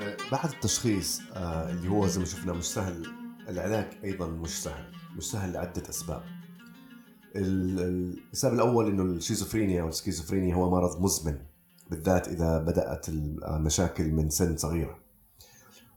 آه، 0.00 0.16
بعد 0.32 0.50
التشخيص 0.50 1.20
آه، 1.32 1.70
اللي 1.70 1.88
هو 1.88 2.06
زي 2.06 2.20
ما 2.20 2.26
شفنا 2.26 2.52
مش 2.52 2.64
سهل 2.64 3.06
العلاج 3.48 3.86
أيضا 4.04 4.26
مش 4.26 4.62
سهل 4.62 4.84
مش 5.18 5.30
سهل 5.30 5.52
لعدة 5.52 5.82
أسباب. 5.90 6.22
ال- 7.36 7.80
ال- 7.80 8.18
السبب 8.32 8.54
الأول 8.54 8.86
إنه 8.88 9.02
الشيزوفرينيا 9.02 9.82
أو 9.82 9.88
السكيزوفرينيا 9.88 10.54
هو 10.54 10.70
مرض 10.70 11.00
مزمن 11.00 11.38
بالذات 11.90 12.28
إذا 12.28 12.58
بدأت 12.58 13.08
المشاكل 13.08 14.12
من 14.12 14.30
سن 14.30 14.56
صغيرة 14.56 14.98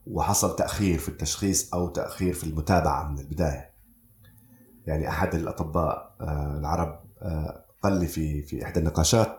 وحصل 0.06 0.56
تأخير 0.56 0.98
في 0.98 1.08
التشخيص 1.08 1.74
أو 1.74 1.88
تأخير 1.88 2.32
في 2.34 2.44
المتابعة 2.44 3.08
من 3.08 3.18
البداية. 3.18 3.70
يعني 4.86 5.08
أحد 5.08 5.34
الأطباء 5.34 6.16
آه، 6.20 6.58
العرب 6.58 7.00
آه، 7.22 7.64
قال 7.82 7.92
لي 7.92 8.06
في 8.06 8.42
في 8.42 8.64
إحدى 8.64 8.80
النقاشات 8.80 9.36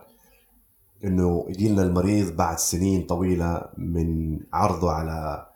إنه 1.04 1.46
يجي 1.48 1.68
لنا 1.68 1.82
المريض 1.82 2.36
بعد 2.36 2.58
سنين 2.58 3.06
طويلة 3.06 3.68
من 3.78 4.40
عرضه 4.52 4.92
على 4.92 5.46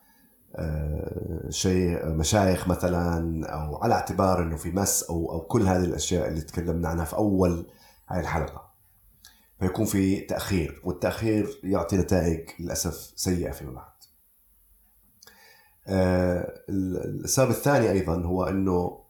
شيء 1.48 2.08
مشايخ 2.08 2.68
مثلا 2.68 3.46
أو 3.46 3.76
على 3.76 3.94
اعتبار 3.94 4.42
إنه 4.42 4.56
في 4.56 4.70
مس 4.70 5.02
أو 5.02 5.32
أو 5.32 5.40
كل 5.40 5.62
هذه 5.62 5.84
الأشياء 5.84 6.28
اللي 6.28 6.40
تكلمنا 6.40 6.88
عنها 6.88 7.04
في 7.04 7.16
أول 7.16 7.66
هاي 8.08 8.20
الحلقة 8.20 8.68
فيكون 9.60 9.84
في 9.84 10.20
تأخير 10.20 10.80
والتأخير 10.84 11.60
يعطي 11.64 11.96
نتائج 11.96 12.48
للأسف 12.60 13.12
سيئة 13.16 13.50
فيما 13.50 13.72
بعد. 13.72 13.92
آه، 15.86 16.64
السبب 16.68 17.50
الثاني 17.50 17.90
أيضا 17.90 18.22
هو 18.22 18.44
إنه 18.44 19.04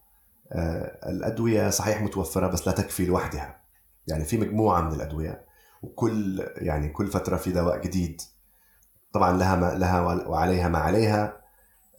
آه، 0.53 1.11
الأدوية 1.11 1.70
صحيح 1.70 2.03
متوفرة 2.03 2.46
بس 2.46 2.66
لا 2.66 2.72
تكفي 2.72 3.07
لوحدها. 3.07 3.61
يعني 4.07 4.24
في 4.24 4.38
مجموعة 4.38 4.81
من 4.81 4.92
الأدوية 4.92 5.44
وكل 5.83 6.46
يعني 6.57 6.88
كل 6.88 7.07
فترة 7.07 7.37
في 7.37 7.53
دواء 7.53 7.81
جديد 7.81 8.20
طبعا 9.12 9.38
لها 9.38 9.56
ما 9.56 9.74
لها 9.74 10.00
وعليها 10.28 10.68
ما 10.68 10.78
عليها. 10.78 11.38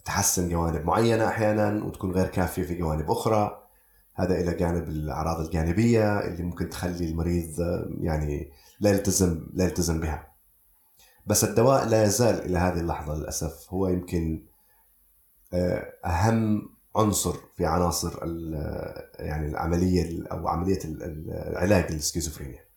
تحسن 0.05 0.49
جوانب 0.49 0.85
معينة 0.85 1.27
أحيانا 1.27 1.83
وتكون 1.83 2.11
غير 2.11 2.27
كافية 2.27 2.63
في 2.63 2.75
جوانب 2.75 3.11
أخرى. 3.11 3.63
هذا 4.15 4.35
إلى 4.39 4.53
جانب 4.53 4.89
الأعراض 4.89 5.39
الجانبية 5.45 6.19
اللي 6.19 6.43
ممكن 6.43 6.69
تخلي 6.69 7.09
المريض 7.09 7.55
يعني 8.01 8.51
لا 8.79 8.89
يلتزم 8.89 9.47
لا 9.53 9.63
يلتزم 9.63 9.99
بها. 9.99 10.27
بس 11.25 11.43
الدواء 11.43 11.85
لا 11.85 12.03
يزال 12.03 12.45
إلى 12.45 12.57
هذه 12.57 12.79
اللحظة 12.79 13.15
للأسف 13.15 13.67
هو 13.73 13.87
يمكن 13.87 14.45
آه، 15.53 15.93
أهم 16.05 16.61
عنصر 16.95 17.35
في 17.57 17.65
عناصر 17.65 18.19
يعني 19.19 19.47
العملية 19.47 20.27
أو 20.31 20.47
عملية 20.47 20.79
ال- 20.85 21.03
ال- 21.03 21.31
العلاج 21.31 21.91
للسكيزوفرينيا. 21.91 22.68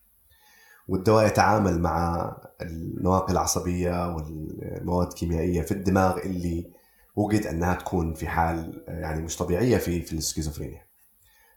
والدواء 0.93 1.27
يتعامل 1.27 1.81
مع 1.81 2.31
النواقل 2.63 3.33
العصبية 3.33 4.15
والمواد 4.15 5.07
الكيميائية 5.07 5.63
في 5.63 5.73
الدماغ 5.73 6.19
اللي 6.19 6.71
وجد 7.17 7.47
أنها 7.47 7.75
تكون 7.75 8.15
في 8.15 8.29
حال 8.29 8.85
يعني 8.89 9.23
مش 9.23 9.37
طبيعية 9.37 9.77
في 9.77 10.03
في 10.03 10.13
السكيزوفرينيا. 10.13 10.87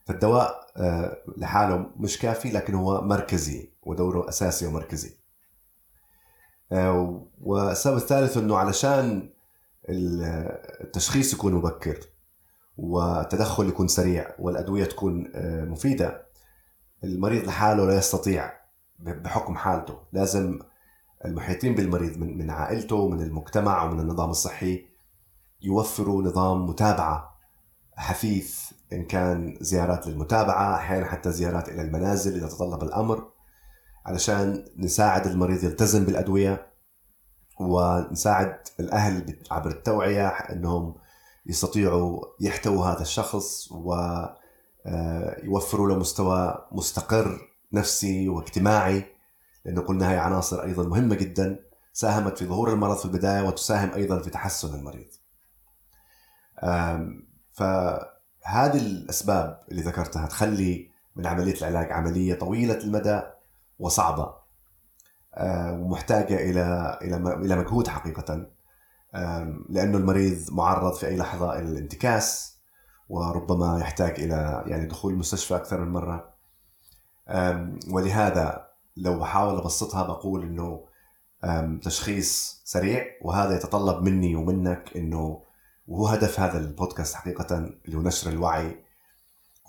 فالدواء 0.05 0.67
آه، 0.77 1.17
لحاله 1.37 1.89
مش 1.97 2.19
كافي 2.19 2.51
لكن 2.51 2.73
هو 2.73 3.01
مركزي 3.01 3.73
ودوره 3.81 4.29
أساسي 4.29 4.67
ومركزي. 4.67 5.17
آه، 6.71 7.27
والسبب 7.41 7.97
الثالث 7.97 8.37
إنه 8.37 8.57
علشان 8.57 9.33
التشخيص 9.89 11.33
يكون 11.33 11.53
مبكر 11.53 11.99
والتدخل 12.77 13.67
يكون 13.67 13.87
سريع 13.87 14.35
والأدوية 14.39 14.85
تكون 14.85 15.31
آه، 15.35 15.65
مفيدة 15.65 16.25
المريض 17.03 17.47
لحاله 17.47 17.85
لا 17.85 17.97
يستطيع 17.97 18.64
بحكم 18.99 19.55
حالته. 19.55 19.99
لازم 20.13 20.59
المحيطين 21.25 21.75
بالمريض 21.75 22.17
من 22.17 22.37
من 22.37 22.49
عائلته 22.49 22.95
ومن 22.95 23.21
المجتمع 23.21 23.83
ومن 23.83 23.99
النظام 23.99 24.29
الصحي 24.29 24.85
يوفروا 25.61 26.23
نظام 26.23 26.65
متابعة 26.65 27.35
حثيث 27.97 28.71
إن 28.93 29.05
كان 29.05 29.57
زيارات 29.61 30.07
للمتابعة 30.07 30.75
أحيانا 30.75 31.05
حتى 31.05 31.31
زيارات 31.31 31.69
إلى 31.69 31.81
المنازل 31.81 32.35
إذا 32.35 32.47
تطلب 32.47 32.83
الأمر 32.83 33.31
علشان 34.05 34.65
نساعد 34.77 35.27
المريض 35.27 35.63
يلتزم 35.63 36.05
بالأدوية 36.05 36.67
ونساعد 37.59 38.57
الأهل 38.79 39.39
عبر 39.51 39.71
التوعية 39.71 40.27
إنهم 40.27 40.95
يستطيعوا 41.45 42.21
يحتووا 42.41 42.85
هذا 42.85 43.01
الشخص 43.01 43.71
ويوفروا 45.45 45.89
له 45.89 45.95
مستوى 45.95 46.67
مستقر 46.71 47.54
نفسي 47.75 48.29
واجتماعي 48.29 49.05
لأنه 49.65 49.81
قلنا 49.81 50.11
هي 50.11 50.17
عناصر 50.17 50.63
أيضا 50.63 50.83
مهمة 50.83 51.15
جدا 51.15 51.59
ساهمت 51.93 52.37
في 52.37 52.45
ظهور 52.45 52.73
المرض 52.73 52.97
في 52.97 53.05
البداية 53.05 53.41
وتساهم 53.41 53.91
أيضا 53.93 54.19
في 54.19 54.29
تحسن 54.29 54.75
المريض. 54.75 55.07
فهذه 57.53 58.77
الأسباب 58.77 59.59
اللي 59.71 59.81
ذكرتها 59.81 60.27
تخلي 60.27 60.89
من 61.15 61.25
عملية 61.27 61.55
العلاج 61.57 61.91
عملية 61.91 62.33
طويلة 62.35 62.77
المدى 62.77 63.21
وصعبة 63.79 64.33
ومحتاجة 65.71 66.35
إلى 66.35 66.97
إلى 67.01 67.19
م- 67.19 67.27
إلى 67.27 67.55
مجهود 67.55 67.87
حقيقة 67.87 68.47
أم، 69.15 69.65
لأنه 69.69 69.97
المريض 69.97 70.37
معرض 70.51 70.93
في 70.93 71.07
أي 71.07 71.17
لحظة 71.17 71.59
إلى 71.59 71.69
الانتكاس 71.69 72.57
وربما 73.09 73.79
يحتاج 73.79 74.19
إلى 74.19 74.63
يعني 74.67 74.85
دخول 74.85 75.13
المستشفى 75.13 75.55
أكثر 75.55 75.79
من 75.79 75.87
أم، 75.87 76.34
ولهذا 77.91 78.67
لو 78.97 79.19
بحاول 79.19 79.57
أبسطها 79.57 80.03
بقول 80.03 80.43
إنه 80.43 80.85
تشخيص 81.81 82.61
سريع 82.65 83.05
وهذا 83.21 83.55
يتطلب 83.55 84.03
مني 84.03 84.35
ومنك 84.35 84.97
إنه 84.97 85.41
وهو 85.87 86.07
هدف 86.07 86.39
هذا 86.39 86.57
البودكاست 86.57 87.15
حقيقة 87.15 87.57
اللي 87.57 87.97
هو 87.97 88.01
نشر 88.01 88.29
الوعي 88.29 88.85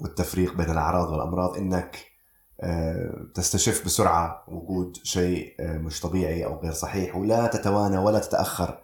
والتفريق 0.00 0.54
بين 0.56 0.70
الأعراض 0.70 1.10
والأمراض 1.10 1.56
إنك 1.56 2.16
آه، 2.60 3.26
تستشف 3.34 3.84
بسرعة 3.84 4.44
وجود 4.48 4.96
شيء 5.02 5.54
آه، 5.60 5.78
مش 5.78 6.00
طبيعي 6.00 6.44
أو 6.44 6.60
غير 6.60 6.72
صحيح 6.72 7.16
ولا 7.16 7.46
تتوانى 7.46 7.98
ولا 7.98 8.18
تتأخر 8.18 8.78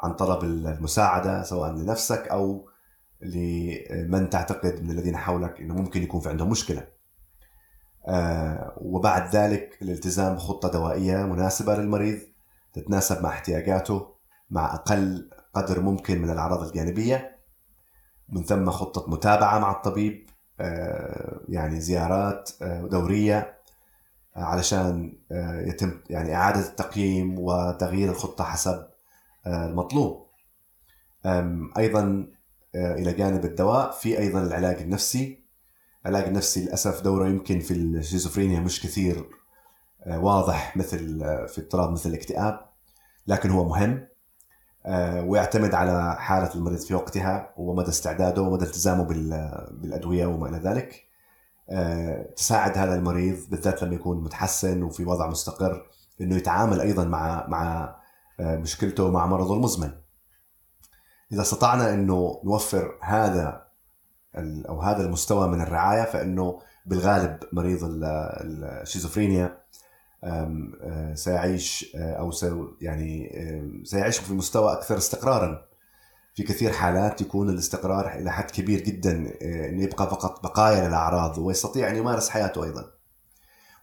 عن 0.00 0.14
طلب 0.14 0.44
المساعدة 0.44 1.42
سواء 1.42 1.70
لنفسك 1.72 2.28
أو 2.28 2.68
لمن 3.20 4.30
تعتقد 4.30 4.82
من 4.82 4.90
الذين 4.90 5.16
حولك 5.16 5.60
أنه 5.60 5.74
ممكن 5.74 6.02
يكون 6.02 6.20
في 6.20 6.28
عندهم 6.28 6.50
مشكلة. 6.50 6.80
آه، 6.80 6.88
وبعد 8.76 9.36
ذلك 9.36 9.78
الالتزام 9.82 10.34
بخطة 10.34 10.68
دوائية 10.68 11.16
مناسبة 11.16 11.76
للمريض 11.76 12.18
تتناسب 12.72 13.22
مع 13.22 13.28
احتياجاته 13.28 14.14
مع 14.50 14.74
أقل 14.74 15.30
قدر 15.54 15.80
ممكن 15.80 16.22
من 16.22 16.30
الأعراض 16.30 16.62
الجانبية. 16.66 17.34
من 18.28 18.42
ثم 18.44 18.70
خطة 18.70 19.10
متابعة 19.10 19.58
مع 19.58 19.70
الطبيب 19.72 20.30
آه، 20.60 21.40
يعني 21.48 21.80
زيارات 21.80 22.50
آه، 22.62 22.82
دورية 22.86 23.58
آه، 24.36 24.40
علشان 24.42 25.18
آه، 25.32 25.60
يتم 25.60 26.00
يعني 26.10 26.34
إعادة 26.34 26.60
التقييم 26.60 27.38
وتغيير 27.38 28.10
الخطة 28.10 28.44
حسب 28.44 28.86
آه، 29.46 29.66
المطلوب. 29.66 30.26
أيضا 31.78 32.26
آه، 32.74 32.94
إلى 32.94 33.12
جانب 33.12 33.44
الدواء 33.44 33.90
في 33.90 34.18
أيضا 34.18 34.42
العلاج 34.42 34.76
النفسي 34.82 35.43
العلاج 36.06 36.28
النفسي 36.28 36.64
للأسف 36.64 37.00
دوره 37.02 37.28
يمكن 37.28 37.60
في 37.60 37.74
الشيزوفرينيا 37.74 38.60
مش 38.60 38.82
كثير 38.82 39.28
آه، 40.06 40.18
واضح 40.18 40.76
مثل 40.76 41.22
آه، 41.22 41.46
في 41.46 41.60
اضطراب 41.60 41.90
مثل 41.92 42.08
الاكتئاب 42.08 42.60
لكن 43.26 43.50
هو 43.50 43.68
مهم 43.68 44.06
آه، 44.86 45.22
ويعتمد 45.24 45.74
على 45.74 46.16
حالة 46.18 46.54
المريض 46.54 46.78
في 46.78 46.94
وقتها 46.94 47.54
ومدى 47.56 47.88
استعداده 47.88 48.42
ومدى 48.42 48.64
التزامه 48.64 49.04
بال- 49.04 49.68
بالأدوية 49.72 50.26
وما 50.26 50.48
إلى 50.48 50.58
ذلك 50.58 51.04
تساعد 52.36 52.78
هذا 52.78 52.94
المريض 52.94 53.38
بالذات 53.50 53.82
لما 53.82 53.94
يكون 53.94 54.24
متحسن 54.24 54.82
وفي 54.82 55.04
وضع 55.04 55.26
مستقر 55.30 55.86
إنه 56.20 56.36
يتعامل 56.36 56.80
أيضا 56.80 57.04
مع 57.04 57.46
مع 57.48 57.96
مشكلته 58.40 59.10
مع 59.10 59.26
مرضه 59.26 59.54
المزمن. 59.54 59.90
إذا 61.32 61.42
استطعنا 61.42 61.94
إنه 61.94 62.40
نوفر 62.44 62.98
هذا 63.02 63.64
أو 64.68 64.80
هذا 64.80 65.02
المستوى 65.06 65.48
من 65.48 65.60
الرعاية 65.60 66.04
فإنه 66.04 66.60
بالغالب 66.86 67.38
مريض 67.52 67.84
ال- 67.84 68.04
الشيزوفرينيا 68.64 69.58
آه، 70.24 71.14
سيعيش 71.14 71.96
آه، 71.96 72.12
أو 72.14 72.32
يعني 72.80 73.30
سيعيش 73.84 74.18
في 74.18 74.34
مستوى 74.34 74.72
أكثر 74.72 74.96
استقرارا. 74.96 75.64
في 76.34 76.42
كثير 76.42 76.72
حالات 76.72 77.20
يكون 77.20 77.48
الاستقرار 77.50 78.12
إلى 78.14 78.32
حد 78.32 78.50
كبير 78.50 78.80
جدا 78.80 79.32
آه، 79.42 79.68
انه 79.68 79.82
يبقى 79.82 80.10
فقط 80.10 80.42
بقايا 80.42 80.88
للأعراض 80.88 81.38
ويستطيع 81.38 81.88
أن 81.90 81.96
يمارس 81.96 82.28
حياته 82.28 82.64
أيضا. 82.64 82.90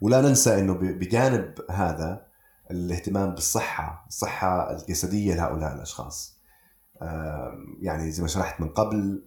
ولا 0.01 0.21
ننسى 0.21 0.59
إنه 0.59 0.73
بجانب 0.73 1.53
هذا 1.71 2.25
الاهتمام 2.71 3.31
بالصحة 3.33 4.05
الصحة 4.07 4.71
الجسدية 4.71 5.35
لهؤلاء 5.35 5.73
الأشخاص. 5.75 6.37
يعني 7.81 8.11
زي 8.11 8.21
ما 8.21 8.27
شرحت 8.27 8.61
من 8.61 8.69
قبل 8.69 9.23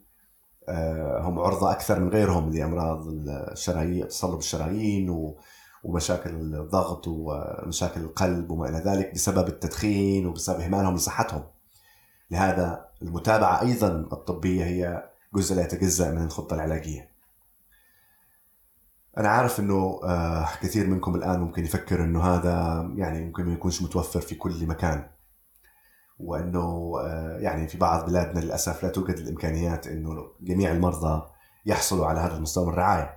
هم 1.20 1.38
عرضة 1.38 1.70
أكثر 1.70 2.00
من 2.00 2.08
غيرهم 2.08 2.50
لأمراض 2.50 3.06
الشرايين 3.08 4.08
تصلب 4.08 4.38
الشرايين 4.38 5.36
ومشاكل 5.84 6.30
الضغط 6.30 7.04
ومشاكل 7.08 8.00
القلب 8.00 8.50
وما 8.50 8.68
إلى 8.68 8.78
ذلك 8.78 9.14
بسبب 9.14 9.48
التدخين 9.48 10.26
وبسبب 10.26 10.60
إهمالهم 10.60 10.94
لصحتهم. 10.94 11.44
لهذا 12.30 12.88
المتابعة 13.02 13.62
أيضا 13.62 13.88
الطبية 13.88 14.64
هي 14.64 15.10
جزء 15.34 15.56
لا 15.56 15.62
يتجزأ 15.62 16.10
من 16.10 16.22
الخطة 16.22 16.54
العلاجية. 16.54 17.10
أنا 19.18 19.28
عارف 19.28 19.60
أنه 19.60 20.00
آه، 20.04 20.48
كثير 20.62 20.86
منكم 20.86 21.14
الآن 21.14 21.40
ممكن 21.40 21.64
يفكر 21.64 22.04
أنه 22.04 22.22
هذا 22.22 22.88
يعني 22.96 23.24
ممكن 23.24 23.44
ما 23.44 23.52
يكونش 23.52 23.82
متوفر 23.82 24.20
في 24.20 24.34
كل 24.34 24.66
مكان. 24.66 25.06
وأنه 26.20 26.94
آه، 27.00 27.38
يعني 27.38 27.68
في 27.68 27.78
بعض 27.78 28.06
بلادنا 28.06 28.40
للأسف 28.40 28.82
لا 28.82 28.88
توجد 28.88 29.16
الإمكانيات 29.18 29.86
أنه 29.86 30.26
جميع 30.40 30.72
المرضى 30.72 31.22
يحصلوا 31.66 32.06
على 32.06 32.20
هذا 32.20 32.36
المستوى 32.36 32.66
من 32.66 32.72
الرعاية. 32.72 33.14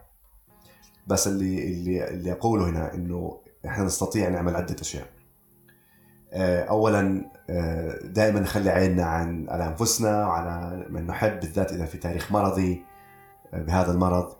بس 1.08 1.28
اللي 1.28 1.68
اللي 1.68 2.10
اللي 2.10 2.32
أقوله 2.32 2.70
هنا 2.70 2.94
أنه 2.94 3.42
إحنا 3.66 3.84
نستطيع 3.84 4.30
نعمل 4.30 4.56
عدة 4.56 4.76
أشياء. 4.82 5.08
آه، 6.34 6.64
اولا 6.64 7.32
آه، 7.50 8.00
دائما 8.04 8.40
نخلي 8.40 8.70
عيننا 8.70 9.06
عن 9.06 9.50
على 9.50 9.68
أنفسنا 9.68 10.28
وعلى 10.28 10.86
من 10.90 11.08
نحب 11.08 11.40
بالذات 11.40 11.72
إذا 11.72 11.86
في 11.86 11.98
تاريخ 11.98 12.32
مرضي 12.32 12.84
بهذا 13.54 13.92
المرض 13.92 14.36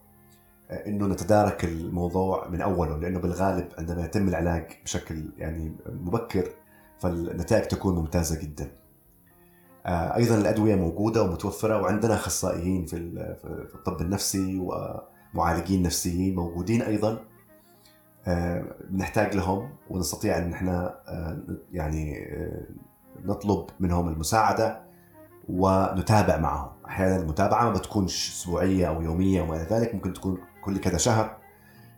إنه 0.72 1.08
نتدارك 1.08 1.64
الموضوع 1.64 2.48
من 2.48 2.62
أوله 2.62 2.98
لأنه 2.98 3.20
بالغالب 3.20 3.68
عندما 3.78 4.06
يتم 4.06 4.28
العلاج 4.28 4.72
بشكل 4.84 5.30
يعني 5.38 5.76
مبكر 5.90 6.50
فالنتائج 7.00 7.68
تكون 7.68 7.96
ممتازة 7.96 8.42
جدا. 8.42 8.72
أيضا 9.88 10.36
الأدوية 10.36 10.76
موجودة 10.76 11.24
ومتوفرة 11.24 11.82
وعندنا 11.82 12.14
أخصائيين 12.14 12.86
في 12.86 12.98
الطب 13.76 14.02
النفسي 14.02 14.60
ومعالجين 15.34 15.84
نفسيين 15.84 16.36
موجودين 16.36 16.82
أيضا. 16.82 17.20
بنحتاج 18.90 19.36
لهم 19.36 19.70
ونستطيع 19.90 20.38
إن 20.38 20.54
إحنا 20.54 21.00
آه، 21.08 21.38
يعني 21.72 22.18
آه، 22.18 22.66
نطلب 23.26 23.66
منهم 23.80 24.08
المساعدة 24.08 24.82
ونتابع 25.50 26.38
معهم. 26.38 26.70
أحيانا 26.86 27.16
المتابعة 27.16 27.64
ما 27.64 27.74
بتكونش 27.74 28.30
أسبوعية 28.30 28.88
أو 28.88 29.02
يومية 29.02 29.42
وما 29.42 29.56
إلى 29.56 29.64
ذلك 29.64 29.96
ممكن 29.96 30.14
تكون 30.14 30.38
كل 30.64 30.78
كذا 30.78 30.98
شهر. 30.98 31.38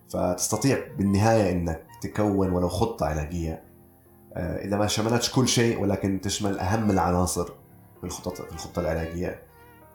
فتستطيع 0.10 0.78
بالنهاية 0.98 1.52
إنك 1.52 1.84
تكون 2.02 2.52
ولو 2.52 2.68
خطة 2.68 3.06
علاجية 3.06 3.54
آه، 3.54 3.69
إذا 4.38 4.78
ما 4.78 4.88
شملتش 4.88 5.32
كل 5.32 5.48
شيء 5.48 5.82
ولكن 5.82 6.22
تشمل 6.22 6.60
أهم 6.60 6.92
العناصر 6.92 7.46
في 8.00 8.04
الخطط 8.04 8.42
في 8.42 8.52
الخطة 8.52 8.80
العلاجية 8.80 9.44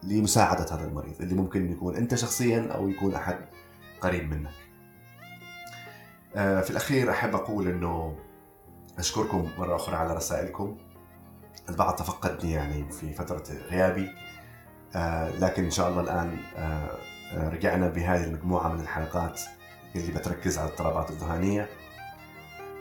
لمساعدة 0.02 0.66
هذا 0.74 0.84
المريض 0.84 1.14
اللي 1.20 1.34
ممكن 1.34 1.72
يكون 1.72 1.96
أنت 1.96 2.14
شخصيا 2.14 2.68
أو 2.74 2.88
يكون 2.88 3.14
أحد 3.14 3.36
قريب 4.00 4.30
منك. 4.30 4.50
آه، 6.36 6.60
في 6.60 6.70
الأخير 6.70 7.10
أحب 7.10 7.34
أقول 7.34 7.68
أنه 7.68 8.16
أشكركم 8.98 9.50
مرة 9.58 9.76
أخرى 9.76 9.96
على 9.96 10.14
رسائلكم. 10.14 10.76
البعض 11.68 11.94
تفقدني 11.94 12.52
يعني 12.52 12.90
في 12.92 13.12
فترة 13.12 13.42
غيابي. 13.70 14.10
آه، 14.96 15.28
لكن 15.38 15.64
إن 15.64 15.70
شاء 15.70 15.88
الله 15.88 16.00
الآن 16.00 16.38
آه، 16.56 16.88
رجعنا 17.48 17.88
بهذه 17.88 18.24
المجموعة 18.24 18.72
من 18.72 18.80
الحلقات 18.80 19.40
اللي 19.96 20.12
بتركز 20.12 20.58
على 20.58 20.68
الاضطرابات 20.68 21.10
الذهانية 21.10 21.68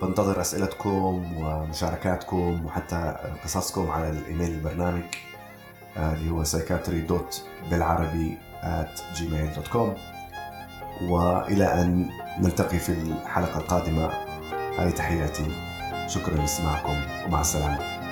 بنتظر 0.05 0.41
أسئلتكم 0.41 1.37
ومشاركاتكم 1.37 2.65
وحتى 2.65 3.15
قصصكم 3.43 3.91
على 3.91 4.09
الإيميل 4.09 4.51
البرنامج 4.51 5.03
اللي 5.97 6.31
هو 6.31 6.43
psychiatry 6.43 7.11
بالعربي 7.69 8.37
at 8.63 8.99
gmail.com 9.17 9.89
وإلى 11.01 11.81
أن 11.81 12.09
نلتقي 12.39 12.79
في 12.79 12.89
الحلقة 12.89 13.57
القادمة 13.57 14.09
هذه 14.79 14.89
تحياتي. 14.89 15.45
شكرا 16.07 16.35
لاستماعكم 16.35 17.01
ومع 17.25 17.41
السلامة. 17.41 18.02